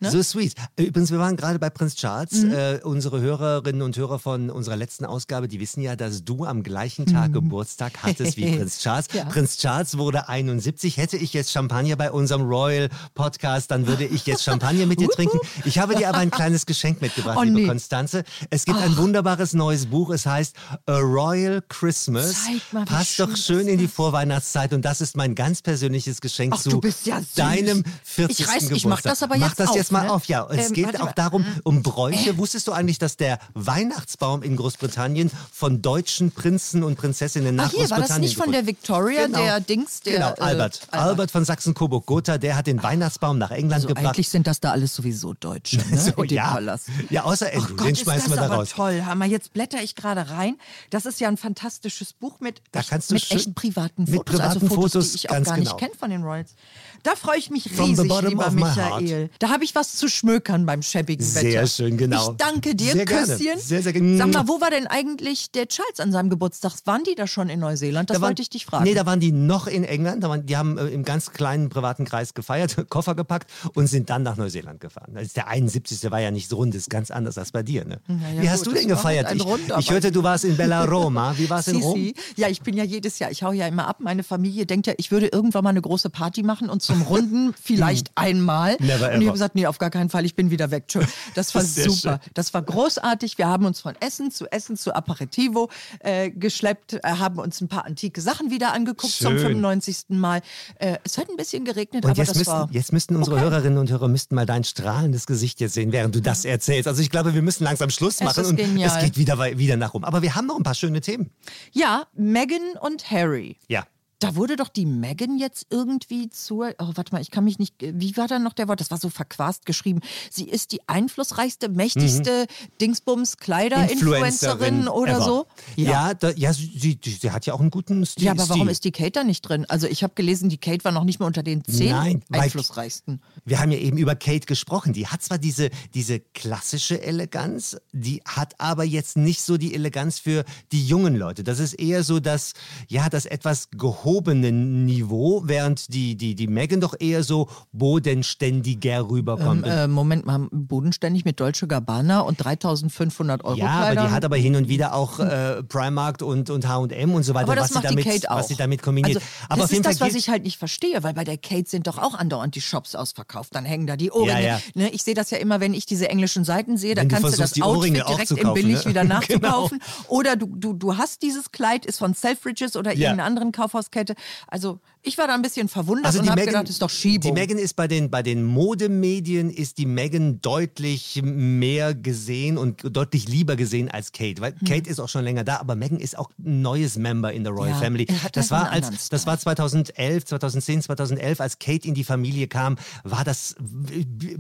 Ne? 0.03 0.11
So 0.11 0.23
sweet. 0.23 0.55
Übrigens, 0.77 1.11
wir 1.11 1.19
waren 1.19 1.37
gerade 1.37 1.59
bei 1.59 1.71
Prinz 1.71 1.95
Charles. 1.95 2.33
Mhm. 2.43 2.53
Äh, 2.53 2.81
unsere 2.83 3.21
Hörerinnen 3.21 3.83
und 3.83 3.97
Hörer 3.97 4.19
von 4.19 4.51
unserer 4.51 4.77
letzten 4.77 5.05
Ausgabe, 5.05 5.49
die 5.49 5.61
wissen 5.61 5.81
ja, 5.83 5.97
dass 5.97 6.25
du 6.25 6.45
am 6.45 6.63
gleichen 6.63 7.07
Tag 7.07 7.33
Geburtstag 7.33 7.93
hattest 8.03 8.37
wie 8.37 8.51
Prinz 8.57 8.79
Charles. 8.81 9.07
Mhm. 9.13 9.19
Ja. 9.19 9.25
Prinz 9.27 9.57
Charles 9.59 9.97
wurde 9.99 10.29
71. 10.29 10.97
Hätte 10.97 11.17
ich 11.17 11.33
jetzt 11.33 11.53
Champagner 11.53 11.97
bei 11.97 12.11
unserem 12.11 12.43
Royal 12.43 12.89
Podcast, 13.15 13.71
dann 13.71 13.87
würde 13.87 14.05
ich 14.05 14.27
jetzt 14.27 14.43
Champagner 14.43 14.87
mit 14.87 15.01
dir 15.01 15.09
trinken. 15.09 15.39
Ich 15.65 15.79
habe 15.79 15.95
dir 15.95 16.09
aber 16.09 16.19
ein 16.19 16.31
kleines 16.31 16.67
Geschenk 16.67 17.01
mitgebracht, 17.01 17.39
Oh, 17.41 17.43
liebe 17.43 17.61
nee. 17.61 17.67
Konstanze. 17.67 18.25
Es 18.51 18.65
gibt 18.65 18.79
ein 18.81 18.97
wunderbares 18.97 19.53
neues 19.55 19.87
Buch. 19.87 20.11
Es 20.11 20.27
heißt 20.27 20.57
A 20.87 20.99
Royal 20.99 21.63
Christmas. 21.69 22.37
Mal, 22.73 22.85
Passt 22.85 23.21
doch 23.21 23.37
schön 23.37 23.69
in 23.69 23.79
die 23.79 23.89
Vorweihnachtszeit 23.89 24.73
und 24.73 24.85
das 24.85 25.01
ist 25.01 25.17
mein 25.17 25.35
ganz 25.35 25.63
persönliches 25.63 26.21
Geschenk 26.21 26.55
Ach, 26.57 26.61
zu 26.63 26.81
ja 27.05 27.21
deinem 27.37 27.85
40. 28.05 28.41
Ich 28.41 28.47
reiß- 28.47 28.53
Geburtstag. 28.53 28.77
ich 28.77 28.87
mach 28.87 29.01
das 29.03 29.23
aber 29.23 29.37
Mach 29.39 29.49
jetzt 29.49 29.61
das 29.61 29.75
jetzt 29.75 29.92
mal 29.93 30.05
ne? 30.07 30.13
auf, 30.13 30.25
ja. 30.27 30.47
Es 30.51 30.69
Ähm, 30.69 30.73
geht 30.75 31.01
auch 31.01 31.13
darum, 31.13 31.45
um 31.65 31.83
Bräuche. 31.83 32.37
Wusstest 32.39 32.67
du 32.67 32.73
eigentlich, 32.73 32.99
dass 32.99 33.17
der 33.17 33.39
Weihnachtsbaum 33.55 34.43
in 34.43 34.57
Großbritannien 34.57 35.31
von 35.53 35.83
deutschen 35.83 36.33
Prinzen 36.33 36.83
und 36.83 36.97
Prinzessinnen 36.97 37.55
nach 37.55 37.67
Ach 37.67 37.71
hier, 37.71 37.81
war 37.91 37.99
Großbritannien 37.99 38.23
das 38.23 38.31
nicht 38.31 38.37
von 38.37 38.53
der 38.53 38.67
Victoria, 38.67 39.27
Genau. 39.27 39.39
der 39.39 39.61
Dings, 39.61 40.01
der 40.01 40.15
Genau, 40.15 40.31
äh, 40.31 40.41
Albert. 40.41 40.81
Albert 40.91 41.31
von 41.31 41.45
Sachsen-Coburg-Gotha, 41.45 42.39
der 42.39 42.57
hat 42.57 42.67
den 42.67 42.83
Weihnachtsbaum 42.83 43.39
nach 43.39 43.51
England 43.51 43.75
Also 43.75 43.89
gebracht. 43.89 44.07
eigentlich 44.07 44.29
sind 44.29 44.47
das 44.47 44.61
da 44.61 44.71
alles 44.73 44.95
sowieso 44.95 45.35
Deutsche, 45.35 45.77
ne? 45.77 45.99
So, 46.17 46.25
ja. 46.25 46.53
Palast. 46.53 46.87
ja, 47.11 47.25
außer 47.25 47.47
Andrew, 47.53 47.77
Gott, 47.77 47.87
den 47.87 47.93
ist 47.93 48.03
schmeißen 48.03 48.31
das 48.31 48.31
wir 48.31 48.37
da 48.37 48.47
aber 48.47 48.55
raus. 48.57 48.71
toll. 48.71 49.03
Hammer, 49.05 49.27
jetzt 49.27 49.53
blätter 49.53 49.83
ich 49.83 49.95
gerade 49.95 50.31
rein. 50.31 50.57
Das 50.91 51.07
ist 51.07 51.21
ja 51.21 51.29
ein 51.29 51.37
fantastisches 51.37 52.13
Buch 52.13 52.41
mit, 52.41 52.61
Da 52.73 52.83
kannst 52.83 53.11
du 53.11 53.15
mit 53.15 53.25
schön- 53.25 53.37
echt 53.39 53.55
privaten 53.55 54.05
mit 54.05 54.15
Fotos. 54.15 54.41
also 54.41 54.59
privaten 54.61 54.69
Fotos, 54.75 54.93
Fotos, 54.93 55.11
die 55.13 55.17
ich 55.17 55.31
auch 55.31 55.35
gar 55.35 55.43
genau. 55.43 55.59
nicht 55.59 55.79
kenne 55.79 55.93
von 55.99 56.11
den 56.11 56.23
Royals. 56.23 56.55
Da 57.03 57.17
freue 57.17 57.39
ich 57.39 57.51
mich 57.51 57.71
From 57.71 57.87
riesig, 57.91 58.11
lieber 58.29 58.51
Michael. 58.51 59.31
Da 59.39 59.49
habe 59.51 59.65
ich 59.65 59.75
was 59.75 59.97
zu 59.97 60.09
schmökern 60.09 60.67
beim 60.67 60.83
schäbigen 60.83 61.25
Sehr 61.25 61.43
Wetter. 61.45 61.67
schön, 61.67 61.97
genau. 61.97 62.31
Ich 62.33 62.37
danke 62.37 62.75
dir, 62.75 62.93
Sehr 62.93 63.05
gerne. 63.05 63.27
Küsschen. 63.27 63.59
Sehr, 63.59 63.83
sehr 63.83 63.93
gerne. 63.93 64.17
Sag 64.19 64.33
mal, 64.33 64.47
wo 64.49 64.61
war 64.61 64.71
denn 64.71 64.87
eigentlich 64.87 65.51
der 65.51 65.67
Charles 65.69 65.99
an 66.01 66.13
seinem 66.13 66.31
Geburtstag? 66.31 66.73
Waren 66.85 67.03
die 67.05 67.15
da 67.15 67.27
schon 67.27 67.49
in 67.49 67.61
Neuseeland? 67.61 68.09
Das 68.11 68.17
Da 68.17 68.21
waren- 68.23 68.31
wollte 68.31 68.43
ich 68.43 68.51
dich 68.51 68.67
fragen. 68.67 68.85
Nee, 68.85 68.95
da 68.95 69.05
waren 69.07 69.19
die 69.21 69.33
noch 69.33 69.67
in 69.67 69.85
England. 69.85 70.23
Da 70.23 70.29
waren, 70.29 70.47
die 70.47 70.57
haben 70.57 70.79
äh, 70.79 70.87
im 70.89 71.03
ganz 71.05 71.33
kleinen 71.33 71.69
privaten 71.71 72.05
Kreis 72.05 72.35
gefeiert, 72.35 72.77
Koffer 72.89 73.15
gepackt 73.15 73.51
und 73.75 73.87
sind 73.89 74.09
dann 74.11 74.23
nach 74.23 74.37
Neuseeland 74.37 74.81
gefahren. 74.81 75.17
Ist 75.17 75.37
der 75.37 75.49
71. 75.49 76.09
war 76.11 76.21
ja 76.21 76.31
nicht 76.31 76.49
so 76.49 76.57
rund, 76.57 76.75
ist 76.75 76.89
ganz 76.91 77.11
anders 77.11 77.37
als 77.39 77.51
bei 77.53 77.63
dir. 77.63 77.85
Ne? 77.85 78.01
ja, 78.37 78.43
Wie 78.43 78.51
hast 78.51 78.61
gut, 78.65 78.69
du 78.69 78.71
denn 78.79 78.89
halt 78.89 78.89
gefeiert? 78.99 79.35
Ich, 79.35 79.45
Rund, 79.45 79.73
ich 79.79 79.91
hörte, 79.91 80.13
du 80.13 80.23
warst 80.23 80.45
in 80.45 80.57
Bella 80.57 80.85
Roma. 80.85 81.35
Wie 81.37 81.51
war 81.51 81.59
es 81.61 81.69
in 81.69 81.77
Rom? 81.83 82.13
Ja, 82.37 82.49
ich 82.49 82.61
bin 82.63 82.77
ja 82.77 82.85
jedes 82.85 83.19
Jahr, 83.19 83.31
ich 83.31 83.43
hau 83.43 83.53
ja 83.53 83.67
immer 83.67 83.89
ab. 83.89 83.97
Meine 84.01 84.23
Familie 84.23 84.67
denkt 84.67 84.87
ja, 84.87 84.95
ich 84.99 85.11
würde 85.11 85.27
irgendwann 85.27 85.65
mal 85.65 85.71
eine 85.71 85.83
große 85.83 86.11
Party 86.11 86.43
machen 86.43 86.69
und 86.71 86.83
zum 86.93 87.03
Runden 87.03 87.55
vielleicht 87.61 88.11
einmal. 88.15 88.77
Hm. 88.79 88.87
Never 88.87 89.07
und 89.07 89.11
ich 89.13 89.17
ever. 89.17 89.27
habe 89.27 89.33
gesagt, 89.33 89.55
nee, 89.55 89.67
auf 89.67 89.79
gar 89.79 89.91
keinen 89.91 90.11
Fall, 90.11 90.25
ich 90.25 90.35
bin 90.35 90.51
wieder 90.51 90.71
weg. 90.71 90.89
Tschö. 90.89 91.01
Das 91.35 91.55
war 91.55 91.63
Sehr 91.73 91.91
super. 91.91 92.21
Das 92.35 92.53
war 92.55 92.63
großartig. 92.63 93.39
Wir 93.39 93.47
haben 93.47 93.65
uns 93.65 93.81
von 93.81 93.95
Essen 94.01 94.31
zu 94.31 94.47
Essen 94.51 94.77
zu 94.77 94.95
Aperitivo 94.95 95.71
äh, 96.01 96.31
geschleppt, 96.31 96.95
äh, 96.95 96.99
haben 97.05 97.39
uns 97.39 97.61
ein 97.61 97.69
paar 97.69 97.85
antike 97.87 98.21
Sachen 98.21 98.51
wieder 98.51 98.73
angeguckt 98.73 99.13
zum 99.13 99.33
Schön. 99.33 99.41
95. 99.63 99.97
Mal. 100.09 100.41
Äh, 100.79 100.99
es 101.05 101.19
hat 101.19 101.29
ein 101.31 101.37
bisschen 101.37 101.65
geregnet, 101.65 102.05
Und 102.05 102.11
aber 102.11 102.25
das 102.25 102.35
müssten, 102.35 102.51
war... 102.53 102.69
jetzt 102.73 102.93
müssten 102.93 103.17
unsere 103.17 103.37
okay. 103.37 103.45
Hörerinnen 103.45 103.79
und 103.79 103.91
Hörer 103.91 104.09
müssten 104.09 104.35
mal 104.35 104.47
dein 104.47 104.65
strahlendes 104.65 105.27
Gesicht 105.27 105.61
jetzt 105.61 105.75
sehen, 105.75 105.93
während 105.93 106.15
du 106.15 106.21
das 106.21 106.45
erzählst. 106.45 106.89
Also 106.89 107.03
ich 107.03 107.11
glaube, 107.11 107.35
wir 107.35 107.43
müssen 107.43 107.65
langsam 107.65 107.91
Schluss 107.91 108.15
Es 108.17 108.21
machen 108.23 108.43
ist 108.43 108.51
und 108.51 108.57
genial. 108.57 108.91
es 108.97 109.03
geht 109.05 109.17
wieder, 109.17 109.39
wieder 109.59 109.77
nach 109.77 109.95
rum. 109.95 110.05
Aber 110.05 110.23
wir 110.23 110.35
haben 110.35 110.47
noch 110.47 110.57
ein 110.57 110.63
paar 110.63 110.75
schöne 110.75 111.01
Themen. 111.01 111.31
Ja, 111.73 112.07
Meghan 112.15 112.77
und 112.81 113.11
Harry. 113.11 113.57
Ja. 113.69 113.85
Da 114.23 114.37
wurde 114.37 114.55
doch 114.55 114.69
die 114.69 114.87
Megan 114.87 115.37
jetzt 115.37 115.67
irgendwie 115.71 116.31
zur. 116.31 116.75
Oh, 116.79 116.93
warte 116.95 117.13
mal, 117.13 117.21
ich 117.21 117.33
kann 117.33 117.43
mich 117.43 117.59
nicht. 117.59 117.75
Wie 117.81 118.17
war 118.17 118.29
da 118.29 118.39
noch 118.39 118.53
der 118.53 118.69
Wort? 118.69 118.79
Das 118.79 118.93
war 118.93 118.99
so 118.99 119.09
verquast 119.09 119.67
geschrieben. 119.67 120.01
Sie 120.31 120.45
ist 120.45 120.71
die 120.71 120.81
einflussreichste, 120.89 121.69
mächtigste 121.69 122.47
Dingsbums 122.81 123.39
Kleider-Influencerin 123.39 124.87
oder 124.87 125.17
ever. 125.17 125.25
so. 125.25 125.47
Ja, 125.75 126.15
da, 126.15 126.31
ja 126.31 126.53
sie, 126.53 127.01
sie, 127.03 127.19
sie 127.21 127.31
hat 127.33 127.47
ja 127.47 127.55
auch 127.55 127.61
einen 127.61 127.71
guten 127.71 128.07
Stil. 128.07 128.27
Ja, 128.27 128.33
aber 128.33 128.49
warum 128.49 128.69
ist 128.69 128.85
die 128.85 128.93
Kate 128.93 129.11
da 129.11 129.25
nicht 129.25 129.43
drin? 129.43 129.67
Also 129.69 129.89
ich 129.89 130.05
habe 130.05 130.15
gelesen, 130.15 130.49
die 130.49 130.59
Kate 130.59 130.85
war 130.85 130.93
noch 130.93 131.05
nicht 131.05 131.19
mal 131.19 131.27
unter 131.27 131.43
den 131.43 131.65
zehn 131.65 131.91
Nein, 131.91 132.23
einflussreichsten. 132.31 133.21
Wir 133.45 133.59
haben 133.59 133.73
ja 133.73 133.79
eben 133.79 133.97
über 133.97 134.15
Kate 134.15 134.47
gesprochen. 134.47 134.93
Die 134.93 135.09
hat 135.09 135.23
zwar 135.23 135.39
diese, 135.39 135.71
diese 135.95 136.21
klassische 136.21 137.03
Eleganz, 137.03 137.77
die 137.91 138.23
hat 138.25 138.61
aber 138.61 138.85
jetzt 138.85 139.17
nicht 139.17 139.43
so 139.43 139.57
die 139.57 139.75
Eleganz 139.75 140.21
für 140.21 140.45
die 140.71 140.87
jungen 140.87 141.17
Leute. 141.17 141.43
Das 141.43 141.59
ist 141.59 141.75
eher 141.75 142.05
so 142.05 142.21
das, 142.21 142.53
ja, 142.87 143.09
das 143.09 143.27
etwas 143.27 143.69
gehobene 144.13 144.53
Niveau, 144.53 145.43
während 145.47 145.93
die, 145.95 146.17
die, 146.17 146.35
die 146.35 146.47
Megan 146.47 146.81
doch 146.81 146.95
eher 146.99 147.23
so 147.23 147.49
bodenständiger 147.73 149.09
rüberkommt. 149.09 149.67
Äh, 149.67 149.89
Moment 149.89 150.27
mal, 150.27 150.49
bodenständig 150.51 151.25
mit 151.25 151.41
Dolce 151.41 151.67
Gabbana 151.67 152.21
und 152.21 152.37
3500 152.43 153.45
Euro 153.45 153.57
ja, 153.57 153.67
aber 153.67 153.83
Kleidern. 153.87 154.07
die 154.09 154.13
hat 154.13 154.25
aber 154.25 154.37
hin 154.37 154.57
und 154.57 154.69
wieder 154.69 154.95
auch 154.95 155.19
äh, 155.19 155.63
Primark 155.63 156.21
und, 156.23 156.51
und 156.51 156.69
H&M 156.69 157.15
und 157.15 157.23
so 157.23 157.35
weiter, 157.35 157.45
Aber 157.47 157.57
das 157.57 157.71
was, 157.71 157.75
macht 157.77 157.83
sie 157.85 157.89
damit, 157.89 158.05
die 158.05 158.09
Kate 158.11 158.31
auch. 158.31 158.37
was 158.39 158.49
sie 158.49 158.57
damit 158.57 158.83
kombiniert. 158.83 159.17
Also, 159.17 159.29
aber 159.49 159.63
das 159.63 159.73
ist 159.73 159.87
das, 159.87 160.01
was 160.01 160.15
ich 160.15 160.29
halt 160.29 160.43
nicht 160.45 160.59
verstehe, 160.59 161.03
weil 161.03 161.15
bei 161.15 161.25
der 161.25 161.39
Kate 161.39 161.69
sind 161.69 161.87
doch 161.87 161.99
auch 161.99 162.15
andauernd 162.15 162.55
die 162.55 162.61
Shops 162.61 162.95
ausverkauft. 162.95 163.55
Dann 163.55 163.65
hängen 163.65 163.87
da 163.87 163.97
die 163.97 164.11
Ohrringe. 164.11 164.33
Ja, 164.33 164.39
ja. 164.39 164.61
Ne, 164.75 164.91
ich 164.91 165.03
sehe 165.03 165.15
das 165.15 165.31
ja 165.31 165.39
immer, 165.39 165.61
wenn 165.61 165.73
ich 165.75 165.87
diese 165.87 166.09
englischen 166.09 166.45
Seiten 166.45 166.77
sehe, 166.77 166.95
da 166.95 167.05
kannst 167.05 167.33
du 167.33 167.37
das 167.41 167.61
Outfit 167.63 168.03
auch 168.03 168.11
direkt 168.17 168.31
im 168.33 168.53
Billig 168.55 168.85
ne? 168.85 168.91
wieder 168.91 169.03
Genau. 169.13 169.15
nachzukaufen. 169.15 169.81
Oder 170.09 170.37
du, 170.37 170.47
du, 170.55 170.73
du 170.75 170.97
hast 170.97 171.23
dieses 171.23 171.51
Kleid, 171.51 171.87
ist 171.87 171.99
von 171.99 172.15
Selfridges 172.15 172.77
oder 172.77 172.93
Ja. 172.93 173.11
irgendeiner 173.11 173.25
anderen 173.25 173.53
Kaufhauskette. 173.53 174.02
Also 174.47 174.81
ich 175.05 175.19
war 175.19 175.27
da 175.27 175.35
ein 175.35 175.43
bisschen 175.43 175.69
verwundert 175.69 176.07
Also 176.07 176.21
und 176.21 176.27
die 176.27 176.31
habe 176.31 176.41
Megan, 176.41 176.55
gedacht, 176.55 176.71
ist 176.71 176.81
doch 176.81 176.91
Schiebung. 176.91 177.35
die 177.35 177.41
Megan 177.41 177.59
ist 177.59 177.75
bei 177.75 177.89
den, 177.89 178.11
bei 178.11 178.23
den 178.23 178.45
Modemedien 178.45 179.51
ist 179.51 179.79
die 179.79 179.87
Megan 179.87 180.41
deutlich 180.41 181.21
mehr 181.25 181.93
gesehen 181.95 182.57
und 182.57 182.97
deutlich 182.97 183.29
lieber 183.29 183.57
gesehen 183.57 183.91
als 183.91 184.13
Kate. 184.13 184.41
Weil 184.41 184.53
Kate 184.53 184.89
ist 184.89 185.01
auch 185.01 185.09
schon 185.09 185.25
länger 185.25 185.43
da, 185.43 185.57
aber 185.59 185.75
Megan 185.75 185.99
ist 185.99 186.17
auch 186.17 186.31
ein 186.39 186.63
neues 186.63 186.97
Member 186.97 187.33
in 187.33 187.43
der 187.43 187.53
Royal 187.53 187.73
Hm. 187.73 187.73
Ja, 187.73 187.81
Family. 187.81 188.07
Das 188.33 188.51
war, 188.51 188.71
als, 188.71 189.09
das 189.09 189.27
war 189.27 189.39
2011, 189.39 190.25
2010, 190.25 190.83
2011, 190.83 191.41
als 191.41 191.59
Kate 191.59 191.89
in 191.89 191.95
die 191.95 192.05
Familie 192.05 192.47
kam, 192.47 192.77
war 193.03 193.25
das, 193.25 193.57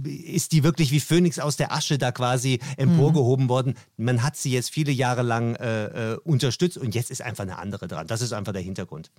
ist 0.04 0.52
die 0.52 0.62
wirklich 0.62 0.92
wie 0.92 1.00
Phönix 1.00 1.38
aus 1.38 1.56
der 1.56 1.72
Asche 1.72 1.98
da 1.98 2.12
quasi 2.12 2.60
emporgehoben 2.76 3.48
worden. 3.48 3.74
Man 3.96 4.22
hat 4.22 4.36
sie 4.36 4.52
jetzt 4.52 4.70
viele 4.70 4.92
Jahre 4.92 5.22
lang 5.22 5.56
äh, 5.56 6.12
äh, 6.12 6.16
unterstützt 6.18 6.78
und 6.78 6.94
jetzt 6.94 7.10
ist 7.10 7.22
einfach 7.22 7.42
eine 7.42 7.58
andere 7.58 7.88
dran. 7.88 8.06
Das 8.06 8.22
ist 8.22 8.32
einfach 8.32 8.52
der 8.52 8.62
Hintergrund. 8.62 9.10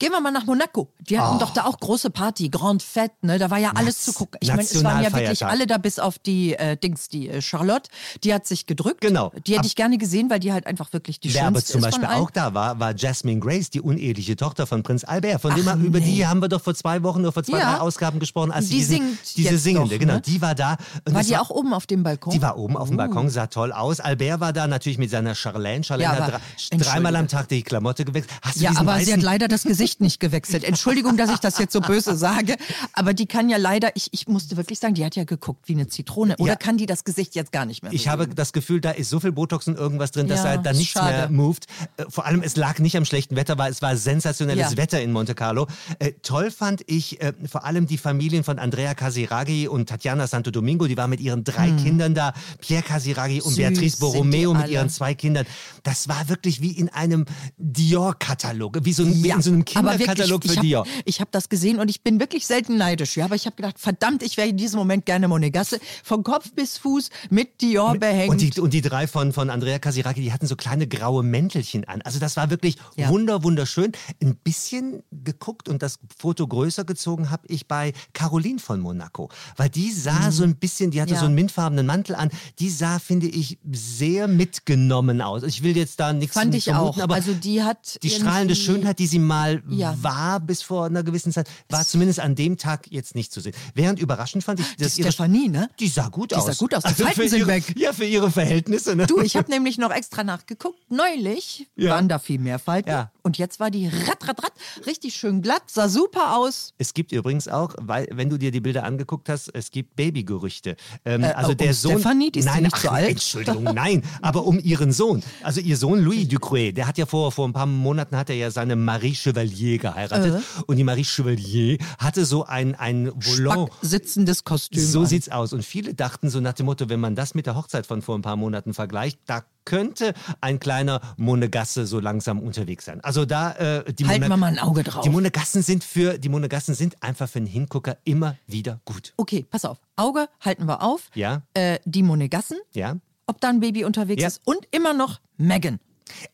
Gehen 0.00 0.10
wir 0.12 0.20
mal 0.20 0.30
nach 0.32 0.46
Monaco. 0.46 0.88
Die 0.98 1.18
hatten 1.20 1.36
Oh. 1.36 1.38
doch 1.38 1.50
da 1.52 1.64
auch 1.66 1.78
große 1.78 2.08
Party, 2.10 2.48
Grand 2.48 2.82
Fête, 2.82 3.12
ne? 3.20 3.38
Da 3.38 3.50
war 3.50 3.58
ja 3.58 3.72
alles 3.74 3.96
Naz- 3.98 4.04
zu 4.06 4.12
gucken. 4.14 4.38
Ich 4.42 4.48
meine, 4.48 4.62
es 4.62 4.82
waren 4.82 5.02
ja 5.04 5.12
wirklich 5.12 5.44
alle 5.44 5.66
da, 5.66 5.76
bis 5.78 5.98
auf 5.98 6.18
die 6.18 6.54
äh, 6.54 6.76
Dings, 6.78 7.08
die 7.10 7.28
äh, 7.28 7.42
Charlotte. 7.42 7.90
Die 8.24 8.32
hat 8.32 8.46
sich 8.46 8.64
gedrückt. 8.66 9.02
Genau. 9.02 9.30
Die 9.46 9.54
hätte 9.56 9.66
ich 9.66 9.76
gerne 9.76 9.98
gesehen, 9.98 10.30
weil 10.30 10.40
die 10.40 10.52
halt 10.54 10.66
einfach 10.66 10.90
wirklich 10.94 11.20
die 11.20 11.32
Wer 11.34 11.46
aber 11.46 11.56
schönste 11.58 11.72
zum 11.72 11.82
Beispiel 11.82 12.06
auch 12.08 12.30
da 12.30 12.54
war, 12.54 12.80
war 12.80 12.94
Jasmine 12.96 13.40
Grace, 13.40 13.68
die 13.68 13.82
uneheliche 13.82 14.36
Tochter 14.36 14.66
von 14.66 14.82
Prinz 14.82 15.04
Albert. 15.04 15.42
Von 15.42 15.54
dem 15.54 15.68
Ach, 15.68 15.76
über 15.76 16.00
die 16.00 16.16
nee. 16.20 16.24
haben 16.24 16.40
wir 16.40 16.48
doch 16.48 16.62
vor 16.62 16.74
zwei 16.74 17.02
Wochen 17.02 17.20
oder 17.20 17.32
vor 17.32 17.44
zwei, 17.44 17.58
Ja. 17.58 17.72
drei 17.74 17.80
Ausgaben 17.80 18.18
gesprochen. 18.20 18.52
Als 18.52 18.68
Die 18.68 18.76
diesen, 18.76 18.96
singt 18.96 19.36
diese 19.36 19.58
Singende, 19.58 19.94
noch, 19.96 20.00
genau. 20.00 20.14
ne? 20.14 20.20
Die 20.22 20.40
war 20.40 20.54
da. 20.54 20.76
Und 21.06 21.12
War 21.14 21.22
die 21.22 21.36
auch 21.36 21.50
oben 21.50 21.74
auf 21.74 21.86
dem 21.86 22.02
Balkon? 22.02 22.32
Die 22.32 22.40
war 22.40 22.56
oben 22.56 22.78
auf 22.78 22.88
dem 22.88 22.96
Balkon, 22.96 23.28
sah 23.28 23.48
toll 23.48 23.70
aus. 23.70 24.00
Albert 24.00 24.40
war 24.40 24.52
da 24.54 24.66
natürlich 24.66 24.96
mit 24.96 25.10
seiner 25.10 25.34
Charlene. 25.34 25.84
Charlene 25.84 26.10
Ja, 26.14 26.32
hat 26.32 26.40
dreimal 26.70 27.14
am. 27.16 27.28
Tag 27.28 27.48
die 27.48 27.62
Klamotte 27.62 28.06
gewechselt. 28.06 28.32
Hast 28.40 28.56
du 28.56 28.64
Ja, 28.64 28.72
aber 28.76 28.98
sie 29.00 29.12
hat 29.12 29.20
leider 29.22 29.46
das 29.46 29.62
Gesicht 29.64 29.89
nicht 29.98 30.20
gewechselt. 30.20 30.62
Entschuldigung, 30.62 31.16
dass 31.16 31.30
ich 31.30 31.38
das 31.38 31.58
jetzt 31.58 31.72
so 31.72 31.80
böse 31.80 32.16
sage, 32.16 32.56
aber 32.92 33.14
die 33.14 33.26
kann 33.26 33.48
ja 33.48 33.56
leider, 33.56 33.90
ich, 33.96 34.08
ich 34.12 34.28
musste 34.28 34.56
wirklich 34.56 34.78
sagen, 34.78 34.94
die 34.94 35.04
hat 35.04 35.16
ja 35.16 35.24
geguckt 35.24 35.66
wie 35.68 35.72
eine 35.72 35.88
Zitrone. 35.88 36.36
Oder 36.38 36.52
Ja. 36.52 36.56
kann 36.56 36.76
die 36.76 36.86
das 36.86 37.02
Gesicht 37.04 37.34
jetzt 37.34 37.50
gar 37.50 37.64
nicht 37.64 37.82
mehr 37.82 37.92
Ich 37.92 38.06
habe 38.08 38.28
das 38.28 38.52
Gefühl, 38.52 38.80
da 38.80 38.90
ist 38.92 39.10
so 39.10 39.18
viel 39.18 39.32
Botox 39.32 39.66
und 39.66 39.76
irgendwas 39.76 40.12
drin, 40.12 40.28
dass 40.28 40.44
Ja, 40.44 40.52
er 40.52 40.58
da 40.58 40.70
ist 40.70 40.76
nichts 40.76 40.92
schade. 40.92 41.16
mehr 41.16 41.30
moved. 41.30 41.66
Äh, 41.96 42.04
Vor 42.08 42.26
allem, 42.26 42.42
es 42.42 42.54
lag 42.56 42.78
nicht 42.78 42.96
am 42.96 43.04
schlechten 43.04 43.34
Wetter, 43.36 43.58
weil 43.58 43.72
es 43.72 43.82
war 43.82 43.96
sensationelles 43.96 44.70
Ja. 44.72 44.76
Wetter 44.76 45.00
in 45.02 45.10
Monte 45.12 45.34
Carlo. 45.34 45.66
Äh, 45.98 46.12
toll 46.22 46.50
fand 46.50 46.82
ich 46.86 47.20
äh, 47.20 47.32
vor 47.50 47.64
allem 47.64 47.86
die 47.86 47.98
Familien 47.98 48.44
von 48.44 48.58
Andrea 48.58 48.94
Casiraghi 48.94 49.66
und 49.68 49.88
Tatjana 49.88 50.26
Santo 50.26 50.50
Domingo. 50.50 50.86
Die 50.86 50.96
war 50.96 51.08
mit 51.08 51.20
ihren 51.20 51.42
drei 51.44 51.70
Kindern 51.72 52.14
da. 52.14 52.34
Pierre 52.60 52.82
Casiraghi 52.82 53.40
und 53.40 53.50
Hm. 53.50 53.54
Süß 53.54 53.56
Beatrice 53.56 53.96
Borromeo 53.98 54.52
mit 54.54 54.68
ihren 54.68 54.90
zwei 54.90 55.14
Kindern. 55.14 55.46
Das 55.82 56.08
war 56.08 56.28
wirklich 56.28 56.60
wie 56.60 56.72
in 56.72 56.88
einem 56.90 57.24
Dior-Katalog, 57.58 58.78
wie, 58.84 58.92
so 58.92 59.02
ein, 59.04 59.24
Ja, 59.24 59.36
in 59.36 59.42
so 59.42 59.50
einem 59.50 59.64
aber 59.74 59.79
Kinderkatalog 59.82 60.44
ich, 60.44 60.50
für 60.52 60.56
ich 60.56 60.60
Dior. 60.60 60.80
Hab, 60.86 61.02
ich 61.04 61.20
habe 61.20 61.30
das 61.32 61.48
gesehen 61.48 61.78
und 61.78 61.88
ich 61.88 62.02
bin 62.02 62.20
wirklich 62.20 62.46
selten 62.46 62.76
neidisch. 62.76 63.16
Ja, 63.16 63.24
aber 63.26 63.34
ich 63.34 63.46
habe 63.46 63.56
gedacht, 63.56 63.78
verdammt, 63.78 64.22
ich 64.22 64.36
wäre 64.36 64.48
in 64.48 64.56
diesem 64.56 64.78
Moment 64.78 65.06
gerne 65.06 65.28
Monegasse. 65.28 65.80
Von 66.04 66.22
Kopf 66.22 66.52
bis 66.52 66.78
Fuß 66.78 67.10
mit 67.30 67.60
Dior 67.60 67.96
behängt. 67.96 68.30
Und 68.30 68.40
die, 68.40 68.60
und 68.60 68.72
die 68.74 68.80
drei 68.82 69.06
von, 69.06 69.32
von 69.32 69.50
Andrea 69.50 69.78
Casiraki, 69.78 70.20
die 70.20 70.32
hatten 70.32 70.46
so 70.46 70.56
kleine 70.56 70.86
graue 70.86 71.22
Mäntelchen 71.22 71.84
an. 71.86 72.02
Also 72.02 72.18
das 72.18 72.36
war 72.36 72.50
wirklich 72.50 72.76
Ja. 72.96 73.08
wunder, 73.08 73.42
wunderschön. 73.44 73.92
Ein 74.22 74.36
bisschen 74.36 75.02
geguckt 75.10 75.68
und 75.68 75.82
das 75.82 75.98
Foto 76.18 76.46
größer 76.46 76.84
gezogen 76.84 77.30
habe 77.30 77.46
ich 77.48 77.66
bei 77.68 77.92
Caroline 78.12 78.58
von 78.58 78.80
Monaco. 78.80 79.28
Weil 79.56 79.68
die 79.68 79.90
sah 79.92 80.30
so 80.30 80.44
ein 80.44 80.56
bisschen, 80.56 80.90
die 80.90 81.00
hatte 81.00 81.10
Mhm. 81.10 81.14
Ja. 81.14 81.20
so 81.20 81.26
einen 81.26 81.34
mintfarbenen 81.34 81.86
Mantel 81.86 82.14
an. 82.14 82.30
Die 82.58 82.70
sah, 82.70 82.98
finde 82.98 83.26
ich, 83.26 83.58
sehr 83.72 84.28
mitgenommen 84.28 85.20
aus. 85.22 85.42
Ich 85.42 85.62
will 85.62 85.76
jetzt 85.76 85.98
da 86.00 86.12
nichts 86.12 86.34
Fand 86.34 86.54
ich 86.54 86.64
vermuten, 86.64 87.00
auch. 87.00 87.04
aber 87.04 87.14
Also 87.14 87.32
die 87.32 87.62
hat 87.62 87.98
die 88.02 88.10
strahlende 88.10 88.54
Schönheit, 88.56 88.98
die 88.98 89.06
sie 89.06 89.18
mal 89.18 89.62
Ja. 89.78 89.96
war 90.02 90.40
bis 90.40 90.62
vor 90.62 90.86
einer 90.86 91.02
gewissen 91.02 91.32
Zeit, 91.32 91.48
war 91.68 91.84
zumindest 91.86 92.20
an 92.20 92.34
dem 92.34 92.56
Tag 92.56 92.86
jetzt 92.90 93.14
nicht 93.14 93.32
zu 93.32 93.40
sehen. 93.40 93.54
Während 93.74 93.98
überraschend 93.98 94.44
fand 94.44 94.60
ich, 94.60 94.66
Die 94.76 94.82
dass 94.84 94.98
ihre 94.98 95.12
Stefanie, 95.12 95.48
ne? 95.48 95.68
die 95.78 95.88
sah 95.88 96.08
gut 96.08 96.30
Die 96.32 96.36
aus. 96.36 96.46
sah 96.46 96.52
gut 96.54 96.74
aus. 96.74 96.82
Die 96.82 96.88
Also 96.90 97.04
Falten 97.04 97.28
sind 97.28 97.38
ihre, 97.40 97.48
weg. 97.48 97.74
Ja, 97.76 97.92
für 97.92 98.04
ihre 98.04 98.30
Verhältnisse. 98.30 98.96
Ne? 98.96 99.06
Du, 99.06 99.20
ich 99.20 99.36
habe 99.36 99.50
nämlich 99.50 99.78
noch 99.78 99.90
extra 99.90 100.24
nachgeguckt. 100.24 100.78
Neulich 100.90 101.68
Ja. 101.76 101.90
waren 101.92 102.08
da 102.08 102.18
viel 102.18 102.38
mehr 102.38 102.58
Falten. 102.58 102.90
Ja. 102.90 103.10
Und 103.22 103.36
jetzt 103.38 103.60
war 103.60 103.70
die 103.70 103.86
rat, 103.86 104.26
rat, 104.28 104.42
rat, 104.42 104.52
richtig 104.86 105.14
schön 105.14 105.42
glatt, 105.42 105.62
sah 105.66 105.88
super 105.88 106.36
aus. 106.36 106.72
Es 106.78 106.94
gibt 106.94 107.12
übrigens 107.12 107.48
auch, 107.48 107.74
weil, 107.78 108.08
wenn 108.12 108.30
du 108.30 108.38
dir 108.38 108.50
die 108.50 108.60
Bilder 108.60 108.84
angeguckt 108.84 109.28
hast, 109.28 109.48
es 109.54 109.70
gibt 109.70 109.94
Babygerüchte. 109.96 110.76
Ähm, 111.04 111.22
Äh, 111.22 111.26
also 111.32 111.50
um 111.52 111.56
der 111.58 111.74
Sohn. 111.74 111.92
Stefanie, 111.92 112.30
die 112.30 112.38
ist 112.38 112.44
nein, 112.46 112.62
nicht 112.62 112.74
ach, 112.74 112.80
so 112.82 112.88
alt. 112.88 113.10
Entschuldigung, 113.10 113.64
nein, 113.64 114.02
aber 114.22 114.44
um 114.46 114.58
ihren 114.58 114.90
Sohn. 114.92 115.22
Also 115.42 115.60
ihr 115.60 115.76
Sohn 115.76 116.00
Louis 116.00 116.26
Ducrouet, 116.28 116.76
der 116.76 116.86
hat 116.86 116.96
ja 116.96 117.04
vor, 117.06 117.30
vor 117.30 117.46
ein 117.46 117.52
paar 117.52 117.66
Monaten 117.66 118.16
hat 118.16 118.30
er 118.30 118.36
ja 118.36 118.50
seine 118.50 118.74
Marie 118.74 119.14
Chevalier 119.14 119.50
geheiratet. 119.60 120.34
Äh. 120.42 120.62
Und 120.66 120.76
die 120.76 120.84
Marie 120.84 121.04
Chevalier 121.04 121.78
hatte 121.98 122.24
so 122.24 122.44
ein, 122.44 122.74
ein 122.74 123.10
Volant. 123.16 123.70
Sitzendes 123.82 124.44
Kostüm. 124.44 124.82
So 124.82 125.00
an. 125.00 125.06
sieht's 125.06 125.28
aus. 125.28 125.52
Und 125.52 125.64
viele 125.64 125.94
dachten 125.94 126.30
so 126.30 126.40
nach 126.40 126.52
dem 126.54 126.66
Motto, 126.66 126.88
wenn 126.88 127.00
man 127.00 127.14
das 127.14 127.34
mit 127.34 127.46
der 127.46 127.54
Hochzeit 127.56 127.86
von 127.86 128.02
vor 128.02 128.16
ein 128.16 128.22
paar 128.22 128.36
Monaten 128.36 128.74
vergleicht, 128.74 129.18
da 129.26 129.44
könnte 129.66 130.14
ein 130.40 130.58
kleiner 130.58 131.00
Monegasse 131.16 131.86
so 131.86 132.00
langsam 132.00 132.40
unterwegs 132.40 132.86
sein. 132.86 133.00
Also 133.02 133.24
da 133.26 133.52
äh, 133.52 133.92
die 133.92 134.06
Halten 134.06 134.22
Mone- 134.22 134.32
wir 134.32 134.36
mal 134.38 134.46
ein 134.46 134.58
Auge 134.58 134.82
drauf. 134.82 135.02
Die 135.02 135.10
Monegassen 135.10 135.62
sind 135.62 135.84
für 135.84 136.18
die 136.18 136.28
Monegassen 136.30 136.74
sind 136.74 137.02
einfach 137.02 137.28
für 137.28 137.38
einen 137.38 137.46
Hingucker 137.46 137.98
immer 138.04 138.36
wieder 138.46 138.80
gut. 138.84 139.12
Okay, 139.16 139.46
pass 139.48 139.64
auf. 139.66 139.78
Auge 139.96 140.28
halten 140.40 140.64
wir 140.66 140.82
auf. 140.82 141.10
Ja. 141.14 141.42
Äh, 141.54 141.78
die 141.84 142.02
Monegassen, 142.02 142.56
Ja. 142.72 142.96
ob 143.26 143.40
da 143.40 143.48
ein 143.50 143.60
Baby 143.60 143.84
unterwegs 143.84 144.22
Ja. 144.22 144.28
ist. 144.28 144.40
Und 144.44 144.66
immer 144.70 144.94
noch 144.94 145.20
Megan. 145.36 145.78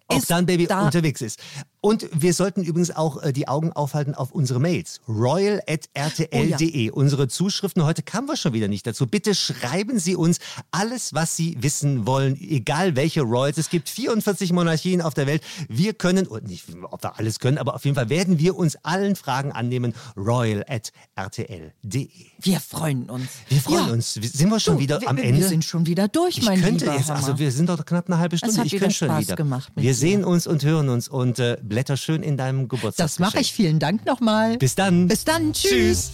Ob 0.08 0.18
Ist 0.18 0.30
da 0.30 0.36
ein 0.36 0.46
Baby 0.46 0.66
da- 0.68 0.84
unterwegs 0.84 1.20
ist. 1.20 1.40
Und 1.80 2.06
wir 2.12 2.32
sollten 2.32 2.62
übrigens 2.62 2.90
auch 2.94 3.22
äh, 3.22 3.32
die 3.32 3.48
Augen 3.48 3.72
aufhalten 3.72 4.14
auf 4.14 4.30
unsere 4.32 4.60
Mails. 4.60 5.00
royal.rtl.de. 5.08 6.90
Unsere 6.90 7.28
Zuschriften 7.28 7.84
heute 7.84 8.02
kamen 8.02 8.28
wir 8.28 8.36
schon 8.36 8.52
wieder 8.52 8.68
nicht 8.68 8.86
dazu. 8.86 9.06
Bitte 9.06 9.34
schreiben 9.34 9.98
Sie 9.98 10.14
uns 10.16 10.38
alles, 10.70 11.12
was 11.14 11.36
Sie 11.36 11.56
wissen 11.60 12.06
wollen, 12.06 12.36
egal 12.40 12.94
welche 12.96 13.22
Royals. 13.22 13.58
Es 13.58 13.68
gibt 13.68 13.88
44 13.88 14.52
Monarchien 14.52 15.00
auf 15.02 15.14
der 15.14 15.26
Welt. 15.26 15.42
Wir 15.68 15.92
können, 15.94 16.26
und 16.28 16.46
nicht, 16.48 16.64
ob 16.82 17.02
wir 17.02 17.18
alles 17.18 17.38
können, 17.40 17.58
aber 17.58 17.74
auf 17.74 17.84
jeden 17.84 17.94
Fall 17.96 18.08
werden 18.08 18.38
wir 18.38 18.56
uns 18.56 18.76
allen 18.84 19.16
Fragen 19.16 19.50
annehmen. 19.52 19.92
royal.rtl.de. 20.16 22.08
Wir 22.40 22.60
freuen 22.60 23.08
uns. 23.10 23.26
Wir 23.48 23.60
freuen 23.60 23.86
Ja. 23.86 23.92
uns. 23.92 24.14
Sind 24.14 24.48
wir 24.50 24.60
schon 24.60 24.74
Du, 24.74 24.80
wieder 24.80 25.00
wir, 25.00 25.08
am 25.08 25.16
wir 25.16 25.24
Ende? 25.24 25.40
Wir 25.40 25.48
sind 25.48 25.64
schon 25.64 25.86
wieder 25.86 26.08
durch, 26.08 26.38
Ich 26.38 26.44
mein 26.44 26.60
könnte 26.60 26.84
lieber 26.84 26.96
jetzt, 26.96 27.08
Hammer. 27.10 27.18
also 27.26 27.38
wir 27.38 27.50
sind 27.52 27.68
doch 27.68 27.84
knapp 27.84 28.06
eine 28.08 28.18
halbe 28.18 28.36
Stunde. 28.38 28.62
ich 28.64 28.72
könnte 28.72 28.90
schon 28.94 29.08
Spaß 29.08 29.20
wieder. 29.22 29.36
gemacht. 29.36 29.72
Sehen 29.98 30.24
uns 30.24 30.46
und 30.46 30.64
hören 30.64 30.88
uns 30.88 31.08
und 31.08 31.38
äh, 31.38 31.56
blätter 31.62 31.96
schön 31.96 32.22
in 32.22 32.36
deinem 32.36 32.68
Geburtstag. 32.68 33.04
das 33.04 33.18
mache 33.18 33.40
ich. 33.40 33.52
Vielen 33.52 33.78
Dank 33.78 34.04
nochmal. 34.06 34.58
Bis 34.58 34.74
dann. 34.74 35.08
Bis 35.08 35.24
dann. 35.24 35.52
Tschüss. 35.52 35.70
Tschüss. 35.70 36.10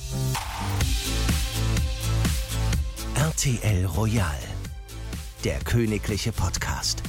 RTL 3.15 3.87
Royal. 3.87 4.39
Der 5.45 5.59
königliche 5.61 6.33
Podcast. 6.33 7.03